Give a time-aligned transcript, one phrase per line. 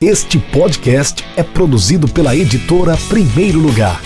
[0.00, 4.00] Este podcast é produzido pela editora Primeiro Lugar.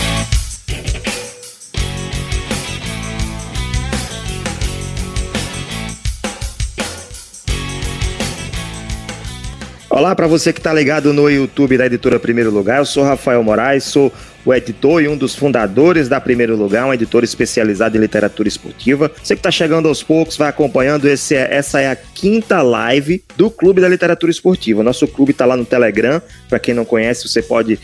[9.87, 12.79] Olá para você que está ligado no YouTube da editora Primeiro Lugar.
[12.79, 14.11] Eu sou Rafael Moraes, sou
[14.45, 19.11] o editor e um dos fundadores da Primeiro Lugar, um editor especializado em literatura esportiva.
[19.21, 23.23] Você que está chegando aos poucos, vai acompanhando, esse, é, essa é a quinta live
[23.37, 24.83] do Clube da Literatura Esportiva.
[24.83, 26.21] Nosso clube está lá no Telegram.
[26.49, 27.79] Para quem não conhece, você pode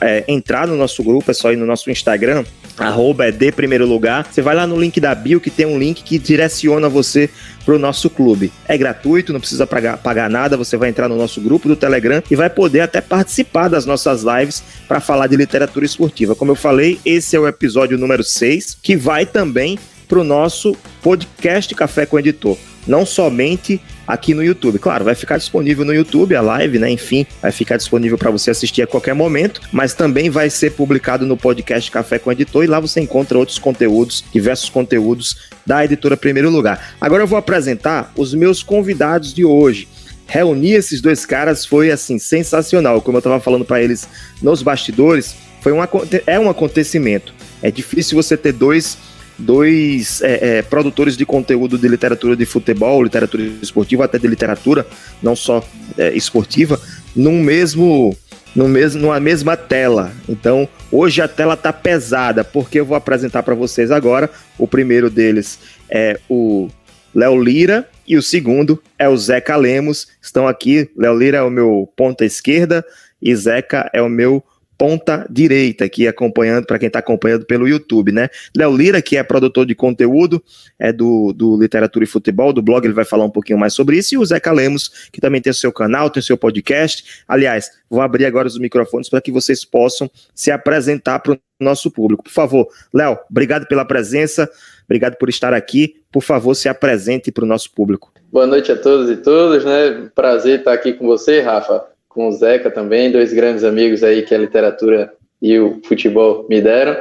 [0.00, 2.44] é, entrar no nosso grupo, é só ir no nosso Instagram,
[2.78, 4.26] arroba é de primeiro lugar.
[4.30, 7.30] Você vai lá no link da bio que tem um link que direciona você
[7.64, 8.52] para o nosso clube.
[8.66, 12.22] É gratuito, não precisa pagar, pagar nada, você vai entrar no nosso grupo do Telegram
[12.30, 16.34] e vai poder até participar das nossas lives para falar de literatura esportiva.
[16.34, 19.78] Como eu falei, esse é o episódio número 6, que vai também
[20.08, 24.78] para o nosso podcast Café com Editor não somente aqui no YouTube.
[24.78, 26.90] Claro, vai ficar disponível no YouTube a live, né?
[26.90, 31.26] Enfim, vai ficar disponível para você assistir a qualquer momento, mas também vai ser publicado
[31.26, 36.16] no podcast Café com Editor e lá você encontra outros conteúdos, diversos conteúdos da editora
[36.16, 36.94] Primeiro Lugar.
[37.00, 39.88] Agora eu vou apresentar os meus convidados de hoje.
[40.26, 44.08] Reunir esses dois caras foi assim sensacional, como eu estava falando para eles
[44.42, 45.78] nos bastidores, foi um
[46.26, 47.34] é um acontecimento.
[47.62, 48.98] É difícil você ter dois
[49.38, 54.86] dois é, é, produtores de conteúdo de literatura de futebol, literatura esportiva, até de literatura,
[55.22, 55.62] não só
[55.98, 56.80] é, esportiva,
[57.14, 58.16] num mesmo,
[58.54, 60.12] no mesmo, numa mesma tela.
[60.28, 64.30] Então, hoje a tela tá pesada, porque eu vou apresentar para vocês agora.
[64.58, 65.58] O primeiro deles
[65.90, 66.68] é o
[67.14, 70.08] Léo Lira e o segundo é o Zeca Lemos.
[70.20, 70.90] Estão aqui.
[70.96, 72.84] Léo Lira é o meu ponta esquerda
[73.20, 74.44] e Zeca é o meu
[74.76, 78.28] ponta direita, aqui acompanhando, para quem está acompanhando pelo YouTube, né?
[78.56, 80.42] Léo Lira, que é produtor de conteúdo,
[80.78, 83.96] é do, do Literatura e Futebol, do blog, ele vai falar um pouquinho mais sobre
[83.96, 87.22] isso, e o Zeca Lemos, que também tem o seu canal, tem o seu podcast.
[87.26, 91.90] Aliás, vou abrir agora os microfones para que vocês possam se apresentar para o nosso
[91.90, 92.24] público.
[92.24, 94.50] Por favor, Léo, obrigado pela presença,
[94.84, 95.96] obrigado por estar aqui.
[96.10, 98.12] Por favor, se apresente para o nosso público.
[98.30, 100.10] Boa noite a todos e todas, né?
[100.14, 104.34] Prazer estar aqui com você, Rafa com o Zeca também, dois grandes amigos aí que
[104.34, 106.96] a literatura e o futebol me deram.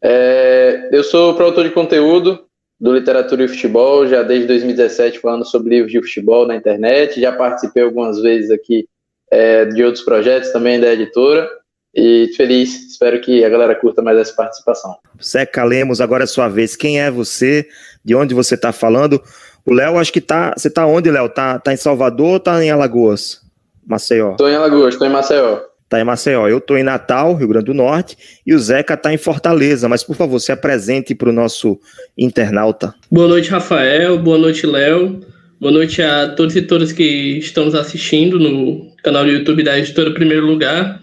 [0.00, 2.44] É, eu sou produtor de conteúdo
[2.80, 7.32] do Literatura e Futebol, já desde 2017 falando sobre livros de futebol na internet, já
[7.32, 8.86] participei algumas vezes aqui
[9.32, 11.48] é, de outros projetos também da editora,
[11.92, 14.94] e feliz, espero que a galera curta mais essa participação.
[15.20, 17.66] Zeca Lemos, agora é sua vez, quem é você,
[18.04, 19.20] de onde você está falando?
[19.66, 21.28] O Léo, acho que tá, você está onde, Léo?
[21.28, 23.40] Tá, tá em Salvador ou tá em Alagoas?
[23.88, 24.32] Maceió.
[24.32, 25.60] Estou em Alagoas, estou em Maceió.
[25.88, 26.46] Tá em Maceió.
[26.46, 29.88] Eu estou em Natal, Rio Grande do Norte, e o Zeca está em Fortaleza.
[29.88, 31.80] Mas, por favor, se apresente para o nosso
[32.16, 32.94] internauta.
[33.10, 34.18] Boa noite, Rafael.
[34.18, 35.20] Boa noite, Léo.
[35.58, 39.78] Boa noite a todos e todas que estão nos assistindo no canal do YouTube da
[39.78, 41.00] Editora Primeiro Lugar.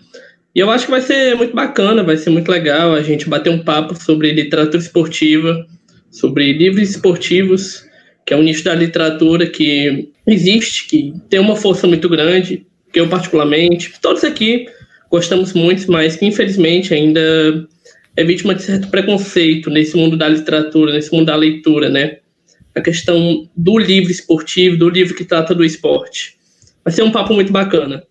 [0.53, 3.49] E eu acho que vai ser muito bacana, vai ser muito legal a gente bater
[3.49, 5.65] um papo sobre literatura esportiva,
[6.09, 7.83] sobre livros esportivos,
[8.25, 13.01] que é um nicho da literatura que existe, que tem uma força muito grande, que
[13.01, 14.67] eu particularmente, todos aqui
[15.11, 17.19] gostamos muito, mas que infelizmente ainda
[18.15, 22.19] é vítima de certo preconceito nesse mundo da literatura, nesse mundo da leitura, né?
[22.73, 26.37] A questão do livro esportivo, do livro que trata do esporte.
[26.85, 28.01] Vai ser um papo muito bacana.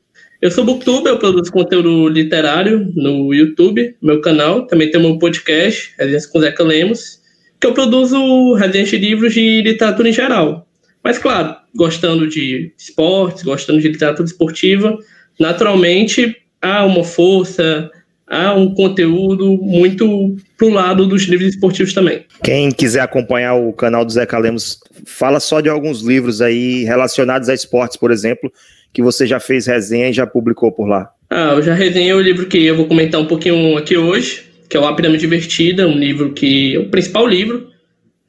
[0.42, 4.66] Eu sou Booktuber, eu produzo conteúdo literário no YouTube, meu canal.
[4.66, 7.20] Também tem meu podcast, Residência com Zeca Lemos,
[7.58, 10.68] que eu produzo resenhas de livros de literatura em geral.
[11.02, 14.96] Mas, claro, gostando de esportes, gostando de literatura esportiva,
[15.38, 17.90] naturalmente há uma força,
[18.26, 22.24] há um conteúdo muito pro lado dos livros esportivos também.
[22.42, 27.48] Quem quiser acompanhar o canal do Zeca Lemos, fala só de alguns livros aí relacionados
[27.48, 28.50] a esportes, por exemplo,
[28.92, 31.10] que você já fez resenha e já publicou por lá.
[31.28, 34.76] Ah, eu já resenhei o livro que eu vou comentar um pouquinho aqui hoje, que
[34.76, 37.73] é o A Pirâmide Divertida, um livro que é o principal livro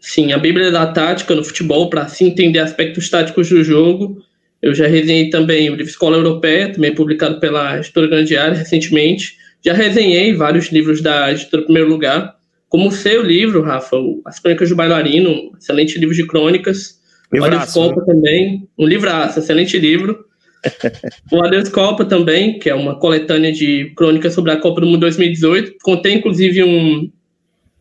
[0.05, 4.21] Sim, a Bíblia da Tática no futebol, para se entender aspectos táticos do jogo.
[4.61, 9.35] Eu já resenhei também o livro Escola Europeia, também publicado pela Editora Grande Área recentemente.
[9.66, 12.35] Já resenhei vários livros da Editora Primeiro Lugar,
[12.69, 17.02] como o seu livro, Rafa, As Crônicas do Bailarino, excelente livro de crônicas.
[17.34, 18.13] Livraço, o Adeus Copa né?
[18.13, 20.23] também, um livraço, excelente livro.
[21.34, 24.99] o Adeus Copa também, que é uma coletânea de crônicas sobre a Copa do Mundo
[24.99, 25.78] 2018.
[25.81, 27.09] Contém, inclusive, um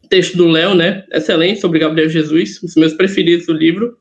[0.09, 1.05] texto do Léo, né?
[1.13, 3.97] Excelente, sobre Gabriel Jesus, os meus preferidos do livro.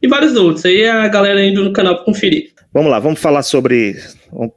[0.00, 0.64] E vários outros.
[0.64, 2.52] Aí a galera indo no canal conferir.
[2.72, 3.96] Vamos lá, vamos falar sobre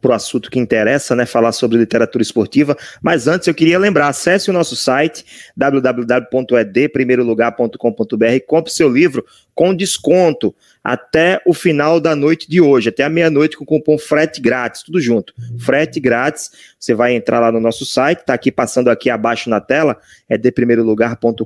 [0.02, 1.26] para o assunto que interessa, né?
[1.26, 2.76] Falar sobre literatura esportiva.
[3.02, 5.24] Mas antes eu queria lembrar, acesse o nosso site
[5.56, 9.26] www.edprimeirolugar.com.br, compre seu livro
[9.56, 10.54] com desconto
[10.84, 14.82] até o final da noite de hoje, até a meia-noite com o cupom frete grátis,
[14.82, 15.34] tudo junto.
[15.60, 16.50] Frete grátis,
[16.80, 19.98] você vai entrar lá no nosso site, tá aqui passando aqui abaixo na tela,
[20.28, 21.46] é deprimeirolugar.com.br.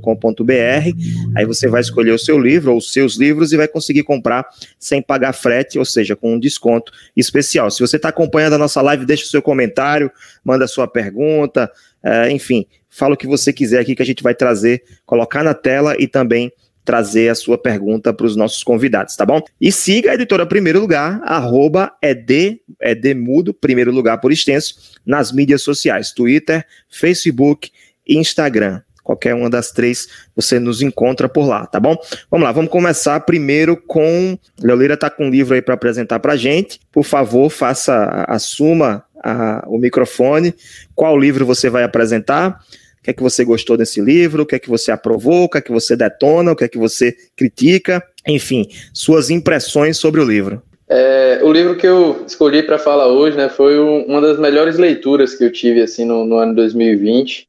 [1.36, 4.48] Aí você vai escolher o seu livro ou os seus livros e vai conseguir comprar
[4.80, 6.55] sem pagar frete, ou seja, com um desconto
[7.16, 7.70] especial.
[7.72, 10.12] Se você está acompanhando a nossa live, deixa o seu comentário,
[10.44, 11.70] manda a sua pergunta,
[12.04, 15.54] é, enfim, fala o que você quiser aqui que a gente vai trazer, colocar na
[15.54, 16.52] tela e também
[16.86, 19.42] trazer a sua pergunta para os nossos convidados, tá bom?
[19.60, 25.64] E siga a editora Primeiro Lugar, arroba ed, edmudo, primeiro lugar por extenso, nas mídias
[25.64, 27.72] sociais, Twitter, Facebook
[28.08, 28.82] e Instagram.
[29.06, 31.96] Qualquer uma das três você nos encontra por lá, tá bom?
[32.30, 34.38] Vamos lá, vamos começar primeiro com.
[34.62, 36.82] Leolira tá com um livro aí para apresentar para gente.
[36.92, 40.54] Por favor, faça, assuma a, o microfone.
[40.94, 42.60] Qual livro você vai apresentar?
[43.06, 45.60] que é que você gostou desse livro, o que é que você aprovou, o que
[45.60, 50.26] é que você detona, o que é que você critica, enfim, suas impressões sobre o
[50.26, 50.60] livro.
[50.90, 54.78] É, o livro que eu escolhi para falar hoje, né, foi um, uma das melhores
[54.78, 57.48] leituras que eu tive assim no, no ano 2020.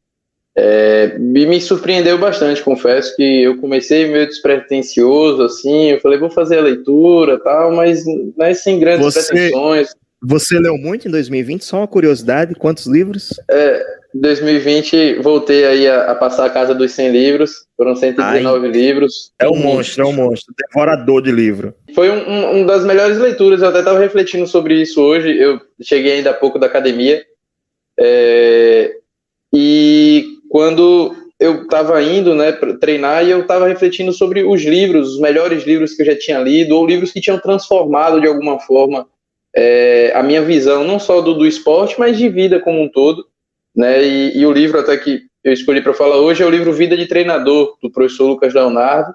[0.59, 6.57] É, me surpreendeu bastante, confesso que eu comecei meio despretensioso, assim, eu falei, vou fazer
[6.57, 8.03] a leitura tal, mas,
[8.35, 9.95] mas sem grandes você, pretensões.
[10.23, 11.63] Você leu muito em 2020?
[11.63, 13.39] Só uma curiosidade, quantos livros?
[13.51, 18.73] É, 2020 voltei aí a, a, passar a casa dos 100 livros, foram 119 Ai,
[18.73, 19.33] livros.
[19.39, 21.75] É um monstro, é um monstro, devorador de livro.
[21.95, 25.61] Foi um, um, um das melhores leituras, eu até estava refletindo sobre isso hoje, eu
[25.83, 27.23] cheguei ainda há pouco da academia,
[27.99, 28.91] é,
[29.53, 35.21] e quando eu estava indo né, treinar e eu estava refletindo sobre os livros, os
[35.21, 39.07] melhores livros que eu já tinha lido, ou livros que tinham transformado de alguma forma
[39.55, 43.27] é, a minha visão, não só do, do esporte, mas de vida como um todo.
[43.75, 44.03] Né?
[44.03, 46.97] E, e o livro até que eu escolhi para falar hoje é o livro Vida
[46.97, 49.15] de Treinador, do professor Lucas Leonardo,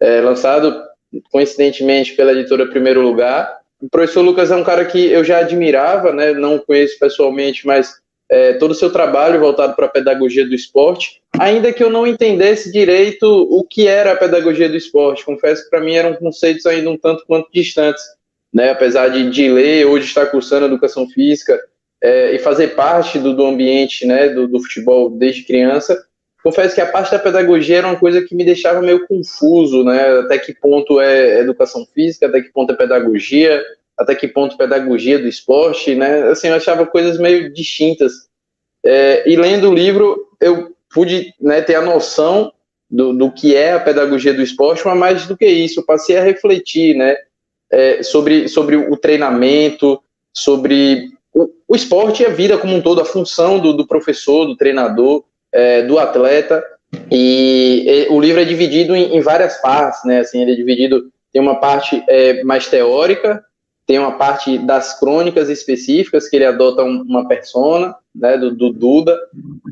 [0.00, 0.82] é, lançado
[1.30, 3.58] coincidentemente pela editora Primeiro Lugar.
[3.80, 6.32] O professor Lucas é um cara que eu já admirava, né?
[6.32, 8.00] não conheço pessoalmente, mas
[8.34, 12.04] é, todo o seu trabalho voltado para a pedagogia do esporte, ainda que eu não
[12.04, 15.24] entendesse direito o que era a pedagogia do esporte.
[15.24, 18.02] Confesso que para mim eram conceitos ainda um tanto quanto distantes.
[18.52, 18.70] Né?
[18.70, 21.60] Apesar de, de ler, hoje estar cursando educação física,
[22.02, 26.04] é, e fazer parte do, do ambiente né, do, do, futebol desde criança,
[26.42, 30.18] confesso que a parte da pedagogia era uma coisa que me deixava meio confuso, né?
[30.18, 33.64] Até que ponto é educação física, até que ponto é pedagogia,
[33.98, 36.24] até que ponto pedagogia do esporte, né?
[36.28, 38.12] Assim, eu achava coisas meio distintas.
[38.84, 42.52] É, e lendo o livro, eu pude né, ter a noção
[42.90, 46.16] do, do que é a pedagogia do esporte, mas mais do que isso, eu passei
[46.16, 47.16] a refletir, né?
[47.70, 50.00] É, sobre, sobre o treinamento,
[50.32, 54.44] sobre o, o esporte e a vida como um todo, a função do, do professor,
[54.44, 56.62] do treinador, é, do atleta.
[57.10, 60.20] E, e, o livro é dividido em, em, várias partes, né?
[60.20, 63.44] Assim, ele é dividido tem uma parte é, mais teórica,
[63.86, 68.72] tem uma parte das crônicas específicas que ele adota um, uma persona, né, do, do
[68.72, 69.18] Duda,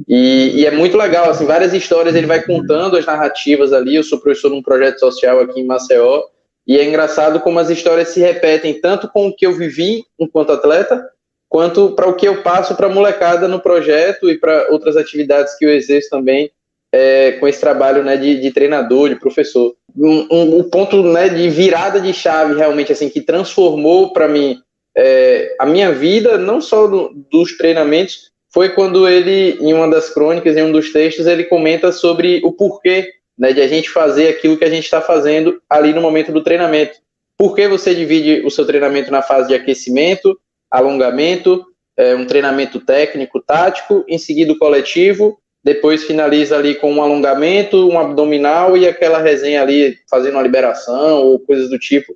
[0.06, 3.96] e, e, é muito legal, assim, várias histórias ele vai contando as narrativas ali.
[3.96, 6.24] Eu sou professor num projeto social aqui em Maceió,
[6.66, 10.52] e é engraçado como as histórias se repetem tanto com o que eu vivi enquanto
[10.52, 11.02] atleta,
[11.48, 15.56] quanto para o que eu passo para a molecada no projeto e para outras atividades
[15.56, 16.50] que eu exerço também
[16.92, 19.74] é, com esse trabalho né, de, de treinador, de professor.
[19.96, 24.58] Um, um, um, ponto né, de virada de chave realmente assim que transformou para mim
[24.96, 30.10] é, a minha vida, não só do, dos treinamentos, foi quando ele, em uma das
[30.10, 34.28] crônicas, em um dos textos, ele comenta sobre o porquê né, de a gente fazer
[34.28, 36.98] aquilo que a gente está fazendo ali no momento do treinamento.
[37.38, 40.38] Por que você divide o seu treinamento na fase de aquecimento,
[40.70, 41.64] alongamento,
[41.96, 47.88] é, um treinamento técnico, tático, em seguida o coletivo, depois finaliza ali com um alongamento,
[47.88, 52.14] um abdominal e aquela resenha ali fazendo uma liberação ou coisas do tipo.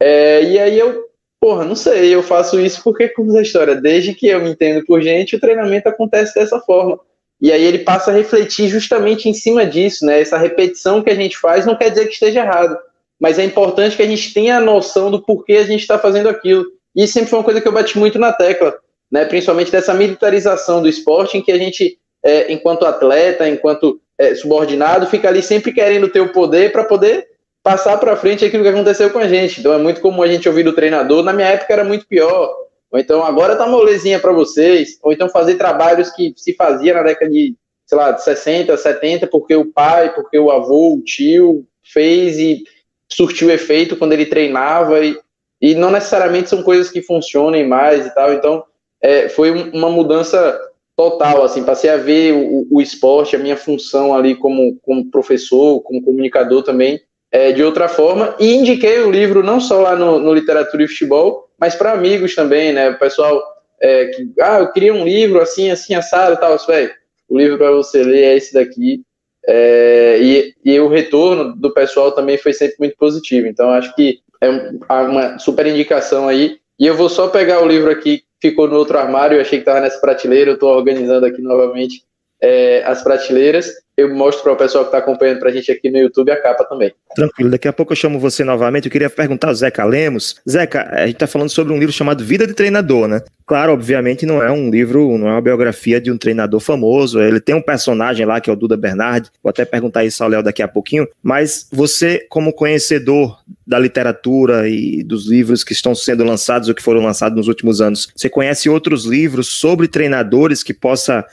[0.00, 1.06] É, e aí eu,
[1.40, 4.84] porra, não sei, eu faço isso porque, como a história, desde que eu me entendo
[4.84, 7.00] por gente, o treinamento acontece dessa forma.
[7.40, 10.20] E aí ele passa a refletir justamente em cima disso, né?
[10.20, 12.78] Essa repetição que a gente faz não quer dizer que esteja errado,
[13.20, 16.28] mas é importante que a gente tenha a noção do porquê a gente está fazendo
[16.28, 16.64] aquilo.
[16.94, 18.74] E sempre foi uma coisa que eu bati muito na tecla,
[19.10, 19.24] né?
[19.26, 25.06] principalmente dessa militarização do esporte, em que a gente, é, enquanto atleta, enquanto é, subordinado,
[25.06, 27.28] fica ali sempre querendo ter o poder para poder
[27.62, 29.60] passar para frente aquilo que aconteceu com a gente.
[29.60, 32.54] Então é muito comum a gente ouvir do treinador, na minha época era muito pior.
[32.90, 37.02] Ou então agora tá molezinha para vocês, ou então fazer trabalhos que se fazia na
[37.02, 37.54] década de,
[37.86, 42.64] sei lá, de 60, 70, porque o pai, porque o avô, o tio fez e
[43.10, 45.16] surtiu efeito quando ele treinava e
[45.60, 48.32] e não necessariamente são coisas que funcionem mais e tal.
[48.32, 48.64] Então,
[49.00, 50.60] é, foi uma mudança
[50.96, 55.82] total, assim, passei a ver o, o, esporte, a minha função ali como, como professor,
[55.82, 56.98] como comunicador também,
[57.30, 60.88] é, de outra forma, e indiquei o livro não só lá no, no Literatura e
[60.88, 63.42] Futebol, mas para amigos também, né, o pessoal
[63.80, 66.90] é, que, ah, eu queria um livro assim, assim, assado tal, velho,
[67.28, 69.02] o livro para você ler é esse daqui,
[69.46, 74.20] é, e, e o retorno do pessoal também foi sempre muito positivo, então acho que
[74.40, 74.48] é
[74.88, 78.98] uma super indicação aí, e eu vou só pegar o livro aqui ficou no outro
[78.98, 82.04] armário, eu achei que estava nessa prateleira, eu estou organizando aqui novamente
[82.40, 83.72] é, as prateleiras.
[83.96, 86.36] Eu mostro para o pessoal que está acompanhando para a gente aqui no YouTube a
[86.36, 86.92] capa também.
[87.14, 88.84] Tranquilo, daqui a pouco eu chamo você novamente.
[88.84, 90.36] Eu queria perguntar ao Zeca Lemos.
[90.46, 93.22] Zeca, a gente está falando sobre um livro chamado Vida de Treinador, né?
[93.46, 97.22] Claro, obviamente não é um livro, não é uma biografia de um treinador famoso.
[97.22, 99.30] Ele tem um personagem lá que é o Duda Bernardi.
[99.42, 101.08] Vou até perguntar isso ao Léo daqui a pouquinho.
[101.22, 106.82] Mas você, como conhecedor da literatura e dos livros que estão sendo lançados ou que
[106.82, 111.24] foram lançados nos últimos anos, você conhece outros livros sobre treinadores que possa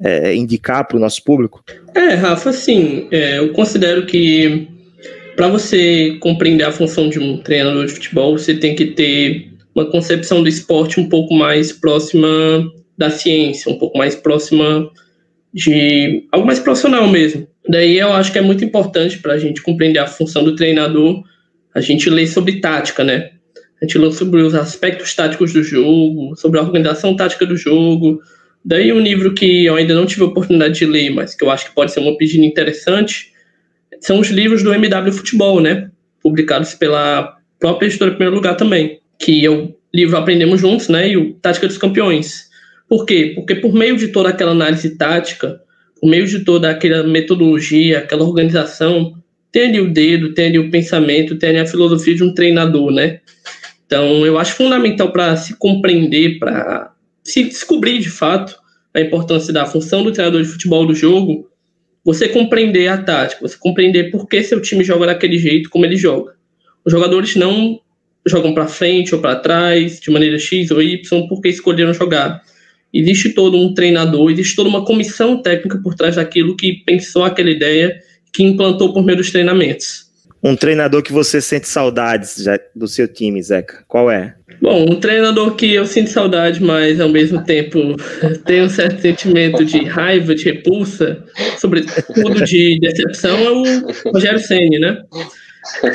[0.00, 1.62] é, indicar para o nosso público?
[1.94, 3.08] É, Rafa, sim.
[3.10, 4.68] É, eu considero que
[5.36, 9.86] para você compreender a função de um treinador de futebol, você tem que ter uma
[9.86, 12.28] concepção do esporte um pouco mais próxima
[12.96, 14.90] da ciência, um pouco mais próxima
[15.54, 17.46] de algo mais profissional mesmo.
[17.68, 21.22] Daí eu acho que é muito importante para a gente compreender a função do treinador,
[21.74, 23.30] a gente ler sobre tática, né?
[23.80, 28.20] A gente lê sobre os aspectos táticos do jogo, sobre a organização tática do jogo,
[28.64, 31.50] Daí um livro que eu ainda não tive a oportunidade de ler, mas que eu
[31.50, 33.32] acho que pode ser uma pedida interessante,
[34.00, 35.90] são os livros do MW Futebol, né?
[36.22, 41.08] Publicados pela própria editora Primeiro Lugar também, que é o livro Aprendemos Juntos, né?
[41.08, 42.48] E o Tática dos Campeões.
[42.88, 43.32] Por quê?
[43.34, 45.60] Porque por meio de toda aquela análise tática,
[46.00, 49.14] por meio de toda aquela metodologia, aquela organização,
[49.52, 52.90] tem ali o dedo, tem ali o pensamento, tem ali a filosofia de um treinador,
[52.90, 53.20] né?
[53.86, 58.58] Então, eu acho fundamental para se compreender, para se descobrir de fato
[58.94, 61.48] a importância da função do treinador de futebol do jogo,
[62.04, 65.96] você compreender a tática, você compreender por que seu time joga daquele jeito como ele
[65.96, 66.34] joga.
[66.84, 67.80] Os jogadores não
[68.26, 72.42] jogam para frente ou para trás, de maneira X ou Y, porque escolheram jogar.
[72.92, 77.50] Existe todo um treinador, existe toda uma comissão técnica por trás daquilo que pensou aquela
[77.50, 78.00] ideia,
[78.32, 80.08] que implantou por meio dos treinamentos.
[80.42, 82.44] Um treinador que você sente saudades
[82.74, 84.37] do seu time, Zeca, qual é?
[84.60, 87.78] Bom, um treinador que eu sinto saudade, mas ao mesmo tempo
[88.44, 91.24] tenho um certo sentimento de raiva, de repulsa,
[91.58, 95.02] sobretudo de decepção, é o Rogério Senni, né?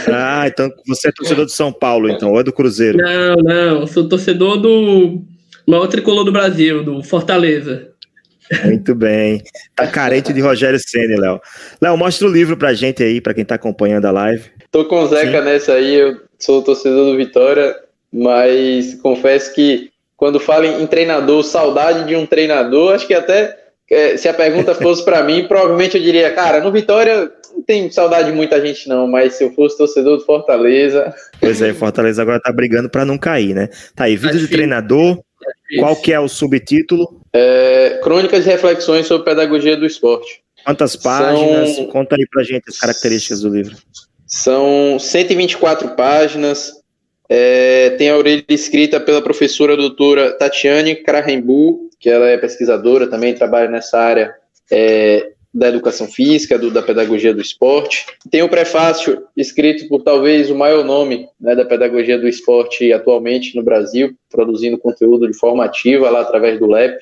[0.08, 2.98] Ah, então você é torcedor do São Paulo, então, ou é do Cruzeiro?
[2.98, 5.22] Não, não, sou torcedor do
[5.68, 7.90] maior tricolor do Brasil, do Fortaleza.
[8.66, 9.42] Muito bem.
[9.76, 11.42] Tá carente de Rogério Senna, Léo.
[11.82, 14.44] Léo, mostra o livro pra gente aí, pra quem tá acompanhando a live.
[14.70, 15.46] Tô com o Zeca Sim.
[15.46, 17.76] nessa aí, eu sou torcedor do Vitória,
[18.14, 23.58] mas confesso que quando falo em treinador, saudade de um treinador, acho que até
[23.90, 27.90] é, se a pergunta fosse para mim, provavelmente eu diria, cara, no Vitória não tem
[27.92, 31.14] saudade de muita gente não, mas se eu fosse torcedor do Fortaleza...
[31.40, 33.68] Pois é, Fortaleza agora tá brigando para não cair, né?
[33.94, 35.20] Tá aí, vídeo de treinador,
[35.78, 37.22] qual que é o subtítulo?
[37.34, 40.42] É, Crônicas e reflexões sobre pedagogia do esporte.
[40.64, 41.76] Quantas páginas?
[41.76, 41.88] São...
[41.88, 43.76] Conta aí pra gente as características do livro.
[44.26, 46.83] São 124 páginas.
[47.30, 53.34] É, tem a orelha escrita pela professora doutora Tatiane Krahenbu, que ela é pesquisadora, também
[53.34, 54.36] trabalha nessa área
[54.72, 58.08] é, da educação física, do, da pedagogia do esporte.
[58.30, 63.56] Tem o prefácio escrito por talvez o maior nome né, da pedagogia do esporte atualmente
[63.56, 66.98] no Brasil, produzindo conteúdo de forma ativa lá através do LEP,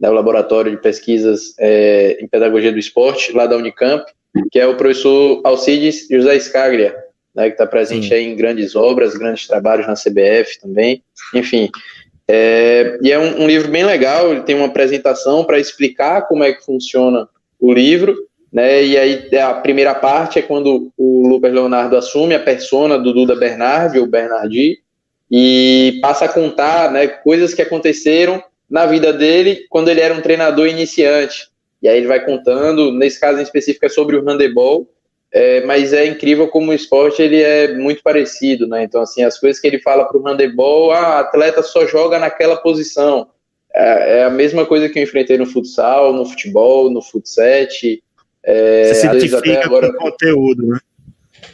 [0.00, 4.04] né, o Laboratório de Pesquisas é, em Pedagogia do Esporte, lá da Unicamp,
[4.50, 6.96] que é o professor Alcides José Scaglia,
[7.34, 11.02] né, que está presente em grandes obras, grandes trabalhos na CBF também,
[11.34, 11.70] enfim.
[12.28, 16.44] É, e é um, um livro bem legal, ele tem uma apresentação para explicar como
[16.44, 18.14] é que funciona o livro,
[18.52, 18.84] né?
[18.84, 23.36] E aí a primeira parte é quando o Lucas Leonardo assume a persona do Duda
[23.36, 24.78] Bernardi ou Bernardi
[25.30, 30.20] e passa a contar, né, coisas que aconteceram na vida dele quando ele era um
[30.20, 31.48] treinador iniciante.
[31.80, 34.88] E aí ele vai contando, nesse caso em específico é sobre o handebol,
[35.32, 38.82] é, mas é incrível como o esporte ele é muito parecido, né?
[38.82, 42.56] Então assim as coisas que ele fala para o handebol, ah, atleta só joga naquela
[42.56, 43.28] posição
[43.74, 48.02] é, é, a mesma coisa que eu enfrentei no futsal, no futebol, no futset.
[48.44, 49.92] É, Você identifica agora...
[49.92, 50.78] com o conteúdo, né?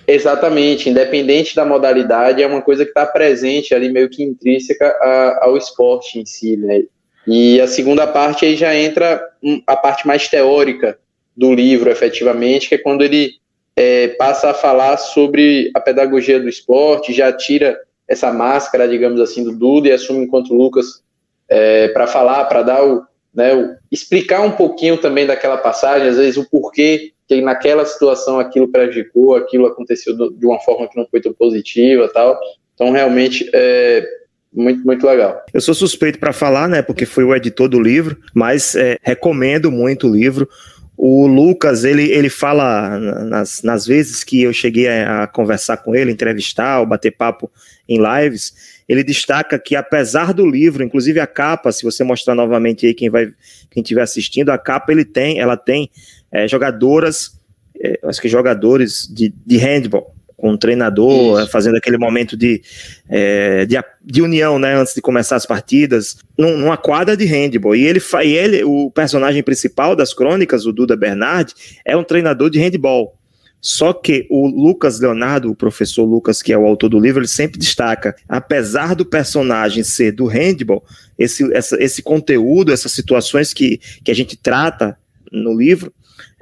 [0.08, 5.46] Exatamente, independente da modalidade, é uma coisa que está presente ali, meio que intrínseca a,
[5.46, 6.84] ao esporte em si, né?
[7.26, 9.20] E a segunda parte aí já entra
[9.66, 10.96] a parte mais teórica
[11.36, 13.32] do livro, efetivamente, que é quando ele
[13.76, 17.78] é, passa a falar sobre a pedagogia do esporte, já tira
[18.08, 21.02] essa máscara, digamos assim, do Duda e assume enquanto Lucas
[21.48, 23.02] é, para falar, para dar o,
[23.34, 28.38] né, o, explicar um pouquinho também daquela passagem, às vezes o porquê que naquela situação
[28.38, 32.38] aquilo prejudicou, aquilo aconteceu de uma forma que não foi tão positiva, tal.
[32.74, 34.06] Então realmente é
[34.52, 35.42] muito muito legal.
[35.52, 39.70] Eu sou suspeito para falar, né, porque fui o editor do livro, mas é, recomendo
[39.72, 40.48] muito o livro.
[40.96, 45.94] O Lucas, ele, ele fala nas, nas vezes que eu cheguei a, a conversar com
[45.94, 47.50] ele, entrevistar ou bater papo
[47.88, 48.54] em lives,
[48.88, 53.10] ele destaca que apesar do livro, inclusive a capa, se você mostrar novamente aí quem
[53.10, 53.32] vai,
[53.70, 55.90] quem estiver assistindo, a capa ele tem, ela tem
[56.32, 57.38] é, jogadoras,
[57.78, 61.50] é, acho que jogadores de, de handball, com o treinador, Isso.
[61.50, 62.62] fazendo aquele momento de,
[63.08, 67.74] é, de, de, união, né, antes de começar as partidas, num, numa quadra de handball.
[67.74, 72.50] E ele, e ele, o personagem principal das crônicas, o Duda Bernard, é um treinador
[72.50, 73.16] de handball.
[73.60, 77.28] Só que o Lucas Leonardo, o professor Lucas, que é o autor do livro, ele
[77.28, 80.84] sempre destaca, apesar do personagem ser do handball,
[81.18, 84.96] esse, essa, esse conteúdo, essas situações que, que a gente trata
[85.32, 85.92] no livro,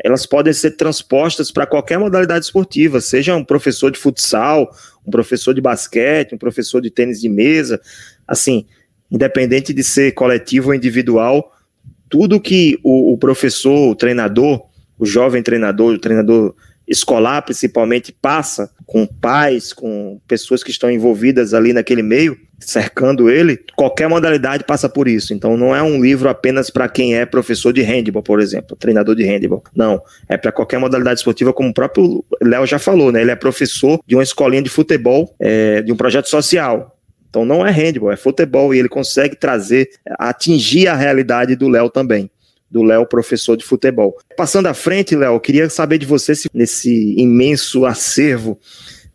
[0.03, 4.71] elas podem ser transpostas para qualquer modalidade esportiva, seja um professor de futsal,
[5.07, 7.81] um professor de basquete, um professor de tênis de mesa,
[8.27, 8.67] assim,
[9.11, 11.53] independente de ser coletivo ou individual,
[12.09, 14.67] tudo que o, o professor, o treinador,
[14.99, 16.55] o jovem treinador, o treinador
[16.87, 23.59] escolar principalmente passa com pais, com pessoas que estão envolvidas ali naquele meio, cercando ele,
[23.77, 25.35] qualquer modalidade passa por isso.
[25.35, 29.15] Então não é um livro apenas para quem é professor de handball, por exemplo, treinador
[29.15, 29.63] de handball.
[29.75, 33.23] Não, é para qualquer modalidade esportiva, como o próprio Léo já falou, né?
[33.23, 36.99] Ele é professor de uma escolinha de futebol, é, de um projeto social.
[37.29, 41.91] Então não é handball, é futebol e ele consegue trazer, atingir a realidade do Léo
[41.91, 42.31] também
[42.75, 44.19] do Léo, professor de futebol.
[44.37, 48.59] Passando à frente, Léo, queria saber de você se nesse imenso acervo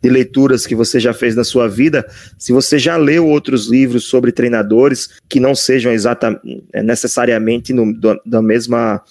[0.02, 2.06] de leituras que você já fez na sua vida,
[2.38, 6.40] se você já leu outros livros sobre treinadores que não sejam exatamente
[6.72, 9.02] necessariamente no, do, da mesma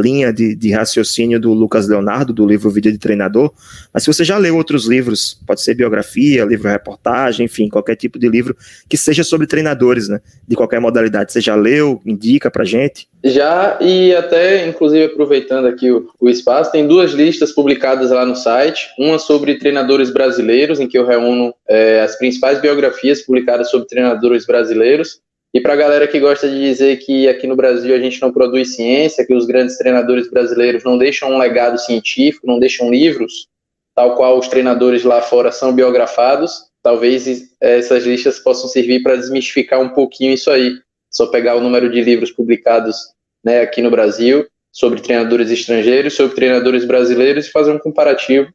[0.00, 3.52] linha de, de, raciocínio do Lucas Leonardo, do livro Vídeo de Treinador,
[3.92, 8.28] mas se você já leu outros livros, pode ser biografia, livro-reportagem, enfim, qualquer tipo de
[8.28, 8.56] livro
[8.88, 13.08] que seja sobre treinadores, né, de qualquer modalidade, você já leu, indica pra gente?
[13.24, 18.36] Já, e até, inclusive, aproveitando aqui o, o espaço, tem duas listas publicadas lá no
[18.36, 23.88] site, uma sobre treinadores brasileiros, em que eu reúno é, as principais biografias publicadas sobre
[23.88, 25.20] treinadores brasileiros,
[25.56, 28.30] e para a galera que gosta de dizer que aqui no Brasil a gente não
[28.30, 33.48] produz ciência, que os grandes treinadores brasileiros não deixam um legado científico, não deixam livros,
[33.94, 39.80] tal qual os treinadores lá fora são biografados, talvez essas listas possam servir para desmistificar
[39.80, 40.78] um pouquinho isso aí.
[41.10, 46.36] Só pegar o número de livros publicados né, aqui no Brasil sobre treinadores estrangeiros, sobre
[46.36, 48.52] treinadores brasileiros e fazer um comparativo.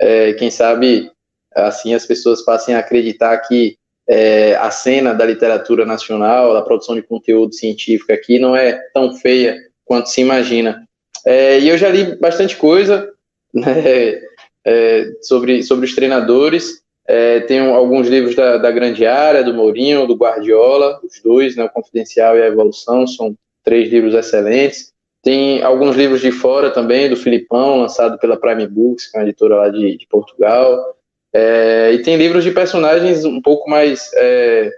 [0.00, 1.12] É, quem sabe
[1.54, 3.76] assim as pessoas passem a acreditar que
[4.08, 9.14] é, a cena da literatura nacional, da produção de conteúdo científico aqui não é tão
[9.14, 10.82] feia quanto se imagina.
[11.26, 13.12] É, e eu já li bastante coisa
[13.52, 14.20] né,
[14.64, 16.82] é, sobre, sobre os treinadores.
[17.06, 21.64] É, tenho alguns livros da, da Grande Área, do Mourinho, do Guardiola, os dois, né,
[21.64, 24.92] o Confidencial e a Evolução, são três livros excelentes.
[25.22, 29.26] Tem alguns livros de fora também, do Filipão, lançado pela Prime Books, que é uma
[29.26, 30.97] editora lá de, de Portugal.
[31.34, 34.72] É, e tem livros de personagens um pouco mais é,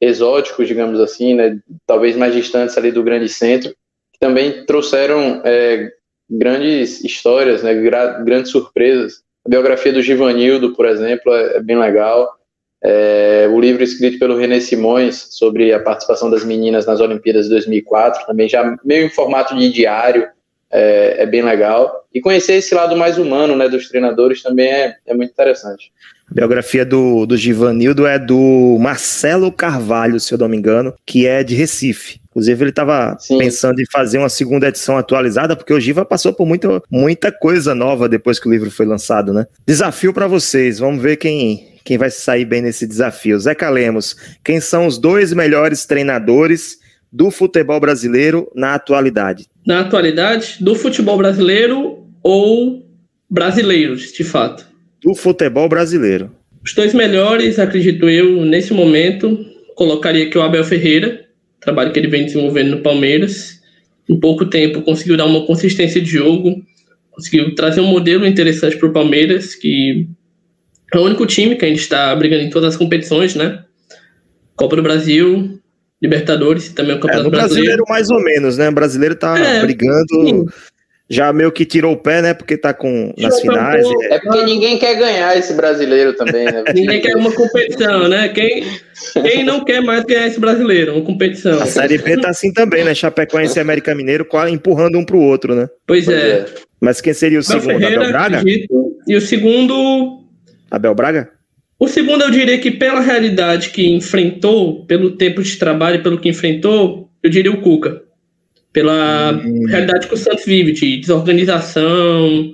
[0.00, 3.70] exóticos, digamos assim, né, talvez mais distantes ali do grande centro,
[4.12, 5.90] que também trouxeram é,
[6.30, 9.22] grandes histórias, né, gra grandes surpresas.
[9.44, 12.36] A biografia do Givanildo, por exemplo, é, é bem legal.
[12.82, 17.50] É, o livro escrito pelo René Simões sobre a participação das meninas nas Olimpíadas de
[17.50, 20.28] 2004, também já meio em formato de diário,
[20.76, 22.06] é, é, bem legal.
[22.12, 25.90] E conhecer esse lado mais humano né, dos treinadores também é, é muito interessante.
[26.30, 31.26] A biografia do, do Givanildo é do Marcelo Carvalho, se eu não me engano, que
[31.26, 32.20] é de Recife.
[32.28, 36.46] Inclusive, ele estava pensando em fazer uma segunda edição atualizada, porque o Giva passou por
[36.46, 39.46] muita, muita coisa nova depois que o livro foi lançado, né?
[39.66, 43.38] Desafio para vocês, vamos ver quem, quem vai sair bem nesse desafio.
[43.38, 46.78] Zeca Lemos, quem são os dois melhores treinadores
[47.16, 49.46] do futebol brasileiro na atualidade?
[49.66, 52.86] Na atualidade, do futebol brasileiro ou
[53.30, 54.66] brasileiros, de fato?
[55.02, 56.30] Do futebol brasileiro.
[56.62, 61.24] Os dois melhores, acredito eu, nesse momento, colocaria aqui o Abel Ferreira,
[61.58, 63.62] trabalho que ele vem desenvolvendo no Palmeiras.
[64.06, 66.62] Em pouco tempo conseguiu dar uma consistência de jogo,
[67.10, 70.06] conseguiu trazer um modelo interessante para o Palmeiras, que
[70.92, 73.64] é o único time que ainda está brigando em todas as competições, né?
[74.54, 75.58] Copa do Brasil,
[76.00, 77.84] Libertadores e também o Campeonato é, no Brasileiro.
[77.84, 78.68] brasileiro mais ou menos, né?
[78.68, 80.06] O brasileiro tá é, brigando.
[80.10, 80.46] Sim.
[81.08, 82.34] já meio que tirou o pé, né?
[82.34, 83.86] Porque tá com nas finais.
[84.10, 86.64] É porque ninguém quer ganhar esse brasileiro também, né?
[86.74, 88.28] ninguém quer uma competição, né?
[88.28, 88.66] Quem,
[89.22, 90.94] quem não quer mais ganhar esse brasileiro?
[90.94, 91.62] Uma competição.
[91.62, 92.94] A Série B tá assim também, né?
[92.94, 95.68] Chapecoense e América Mineiro empurrando um pro outro, né?
[95.86, 96.30] Pois, pois é.
[96.40, 96.46] é.
[96.80, 97.80] Mas quem seria o Abel segundo?
[97.80, 98.36] Ferreira, Abel Braga?
[98.38, 98.96] Acredito.
[99.08, 100.24] E o segundo.
[100.70, 101.35] Abel Braga?
[101.78, 106.28] O segundo, eu diria que pela realidade que enfrentou, pelo tempo de trabalho, pelo que
[106.28, 108.06] enfrentou, eu diria o Cuca
[108.76, 109.64] pela hum.
[109.68, 112.52] realidade que o Santos vive, de desorganização,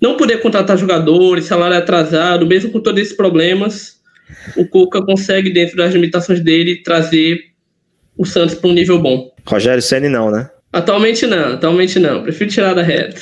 [0.00, 4.00] não poder contratar jogadores, salário atrasado, mesmo com todos esses problemas,
[4.56, 7.38] o Cuca consegue, dentro das limitações dele, trazer
[8.16, 9.30] o Santos para um nível bom.
[9.44, 10.48] Rogério Senna não, né?
[10.72, 12.22] Atualmente não, atualmente não.
[12.22, 13.20] Prefiro tirar da reta.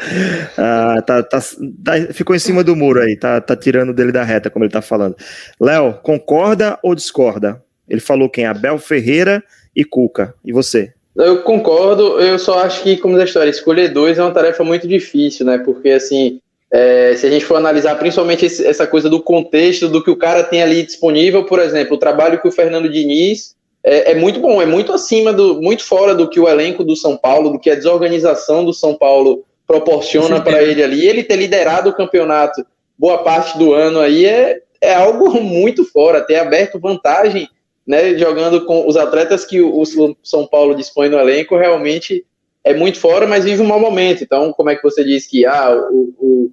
[0.56, 4.24] ah, tá, tá, tá, ficou em cima do muro aí, tá, tá tirando dele da
[4.24, 5.16] reta, como ele tá falando.
[5.60, 7.62] Léo, concorda ou discorda?
[7.88, 8.46] Ele falou quem?
[8.46, 9.42] Abel Ferreira
[9.74, 10.34] e Cuca.
[10.44, 10.92] E você?
[11.16, 14.86] Eu concordo, eu só acho que, como da história, escolher dois é uma tarefa muito
[14.86, 15.58] difícil, né?
[15.58, 16.40] Porque, assim,
[16.72, 20.16] é, se a gente for analisar principalmente esse, essa coisa do contexto, do que o
[20.16, 24.40] cara tem ali disponível, por exemplo, o trabalho que o Fernando Diniz é, é, muito
[24.40, 27.58] bom, é muito acima do, muito fora do que o elenco do São Paulo, do
[27.58, 31.06] que a desorganização do São Paulo proporciona para ele ali.
[31.06, 32.66] Ele ter liderado o campeonato
[32.98, 37.48] boa parte do ano aí é, é algo muito fora, ter aberto vantagem
[37.86, 39.82] né, jogando com os atletas que o
[40.24, 42.26] São Paulo dispõe no elenco, realmente
[42.64, 44.24] é muito fora, mas vive um mau momento.
[44.24, 46.50] Então, como é que você diz que ah, o, o,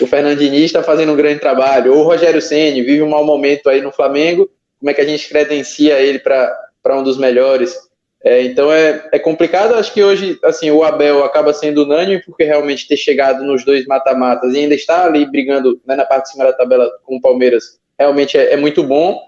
[0.00, 3.68] o Fernandinho está fazendo um grande trabalho, ou o Rogério Ceni vive um mau momento
[3.68, 4.50] aí no Flamengo,
[4.80, 7.76] como é que a gente credencia ele para um dos melhores?
[8.24, 12.42] É, então é, é complicado, acho que hoje assim o Abel acaba sendo unânime, porque
[12.42, 16.30] realmente ter chegado nos dois mata-matas e ainda estar ali brigando né, na parte de
[16.30, 19.20] cima da tabela com o Palmeiras realmente é, é muito bom.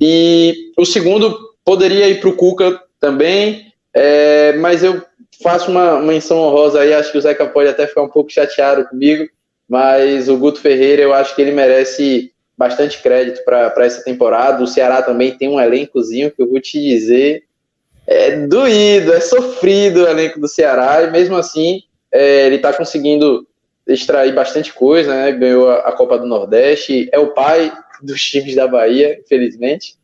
[0.00, 5.02] E o segundo poderia ir para o Cuca também, é, mas eu
[5.42, 8.86] faço uma menção honrosa aí, acho que o Zeca pode até ficar um pouco chateado
[8.86, 9.28] comigo,
[9.68, 14.62] mas o Guto Ferreira eu acho que ele merece bastante crédito para essa temporada.
[14.62, 17.42] O Ceará também tem um elencozinho que eu vou te dizer.
[18.06, 23.46] É doído, é sofrido o elenco do Ceará, e mesmo assim é, ele está conseguindo
[23.86, 25.32] extrair bastante coisa, né?
[25.32, 29.96] Ganhou a, a Copa do Nordeste, é o pai dos times da Bahia, infelizmente.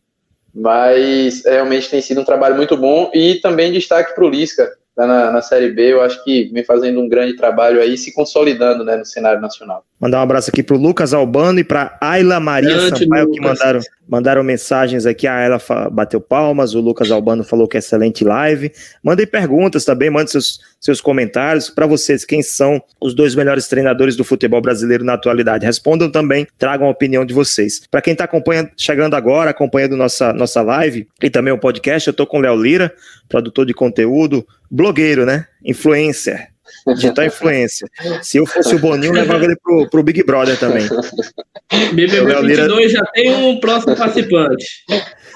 [0.52, 5.06] Mas realmente tem sido um trabalho muito bom e também destaque para o Lisca tá
[5.06, 5.92] na, na Série B.
[5.92, 9.84] Eu acho que vem fazendo um grande trabalho aí, se consolidando né, no cenário nacional.
[10.00, 13.38] Mandar um abraço aqui para o Lucas Albano e para Ayla Maria Grande Sampaio, Lucas.
[13.38, 15.26] que mandaram, mandaram mensagens aqui.
[15.26, 15.60] A Ayla
[15.92, 18.72] bateu palmas, o Lucas Albano falou que é excelente live.
[19.04, 21.68] Mandem perguntas também, mandem seus, seus comentários.
[21.68, 25.66] Para vocês, quem são os dois melhores treinadores do futebol brasileiro na atualidade?
[25.66, 27.82] Respondam também, tragam a opinião de vocês.
[27.90, 32.12] Para quem está acompanhando, chegando agora, acompanhando nossa, nossa live e também o podcast, eu
[32.12, 32.90] estou com o Léo Lira,
[33.28, 35.44] produtor de conteúdo, blogueiro, né?
[35.62, 36.48] Influencer.
[36.94, 37.88] Digital influência.
[38.22, 40.88] Se eu fosse o Boninho, levava ele pro, pro Big Brother também.
[41.92, 42.88] BBB 22 Lira...
[42.88, 44.66] já tem um próximo participante.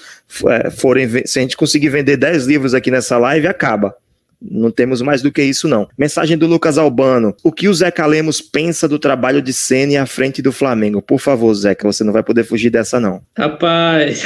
[0.48, 3.94] é, forem, se a gente conseguir vender 10 livros aqui nessa live, acaba.
[4.40, 5.88] Não temos mais do que isso, não.
[5.98, 7.34] Mensagem do Lucas Albano.
[7.42, 11.02] O que o Zeca Lemos pensa do trabalho de Ceni à frente do Flamengo?
[11.02, 13.20] Por favor, Zeca, você não vai poder fugir dessa, não.
[13.36, 14.24] Rapaz,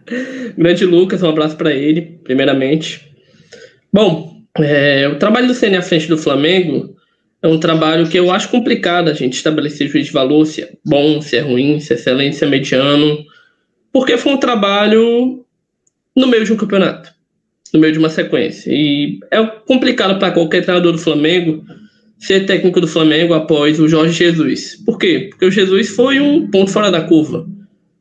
[0.56, 3.12] grande Lucas, um abraço para ele, primeiramente.
[3.92, 6.96] Bom, é, o trabalho do Ceni à frente do Flamengo
[7.42, 10.72] é um trabalho que eu acho complicado a gente estabelecer juiz de valor, se é
[10.82, 13.18] bom, se é ruim, se é excelente, se é mediano,
[13.92, 15.44] porque foi um trabalho
[16.16, 17.11] no meio de um campeonato
[17.72, 18.70] no meio de uma sequência.
[18.70, 21.64] E é complicado para qualquer treinador do Flamengo
[22.18, 24.76] ser técnico do Flamengo após o Jorge Jesus.
[24.86, 25.28] Por quê?
[25.30, 27.40] Porque o Jesus foi um ponto fora da curva.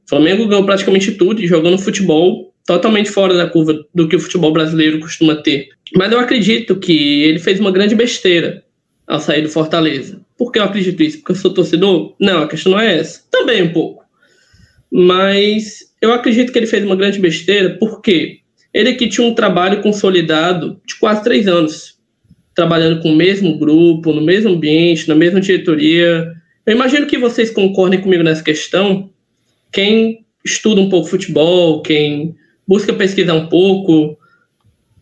[0.06, 4.20] O Flamengo ganhou praticamente tudo e jogando futebol totalmente fora da curva do que o
[4.20, 5.70] futebol brasileiro costuma ter.
[5.96, 8.64] Mas eu acredito que ele fez uma grande besteira
[9.08, 10.22] ao sair do Fortaleza.
[10.38, 11.18] Por que eu acredito isso?
[11.18, 12.16] Porque eu sou torcedor?
[12.20, 13.22] Não, a questão não é essa.
[13.32, 14.04] Também um pouco.
[14.92, 18.41] Mas eu acredito que ele fez uma grande besteira porque
[18.74, 21.98] ele que tinha um trabalho consolidado de quase três anos,
[22.56, 26.32] trabalhando com o mesmo grupo, no mesmo ambiente, na mesma diretoria.
[26.66, 29.10] Eu imagino que vocês concordem comigo nessa questão.
[29.72, 32.36] Quem estuda um pouco futebol, quem
[32.68, 34.18] busca pesquisar um pouco,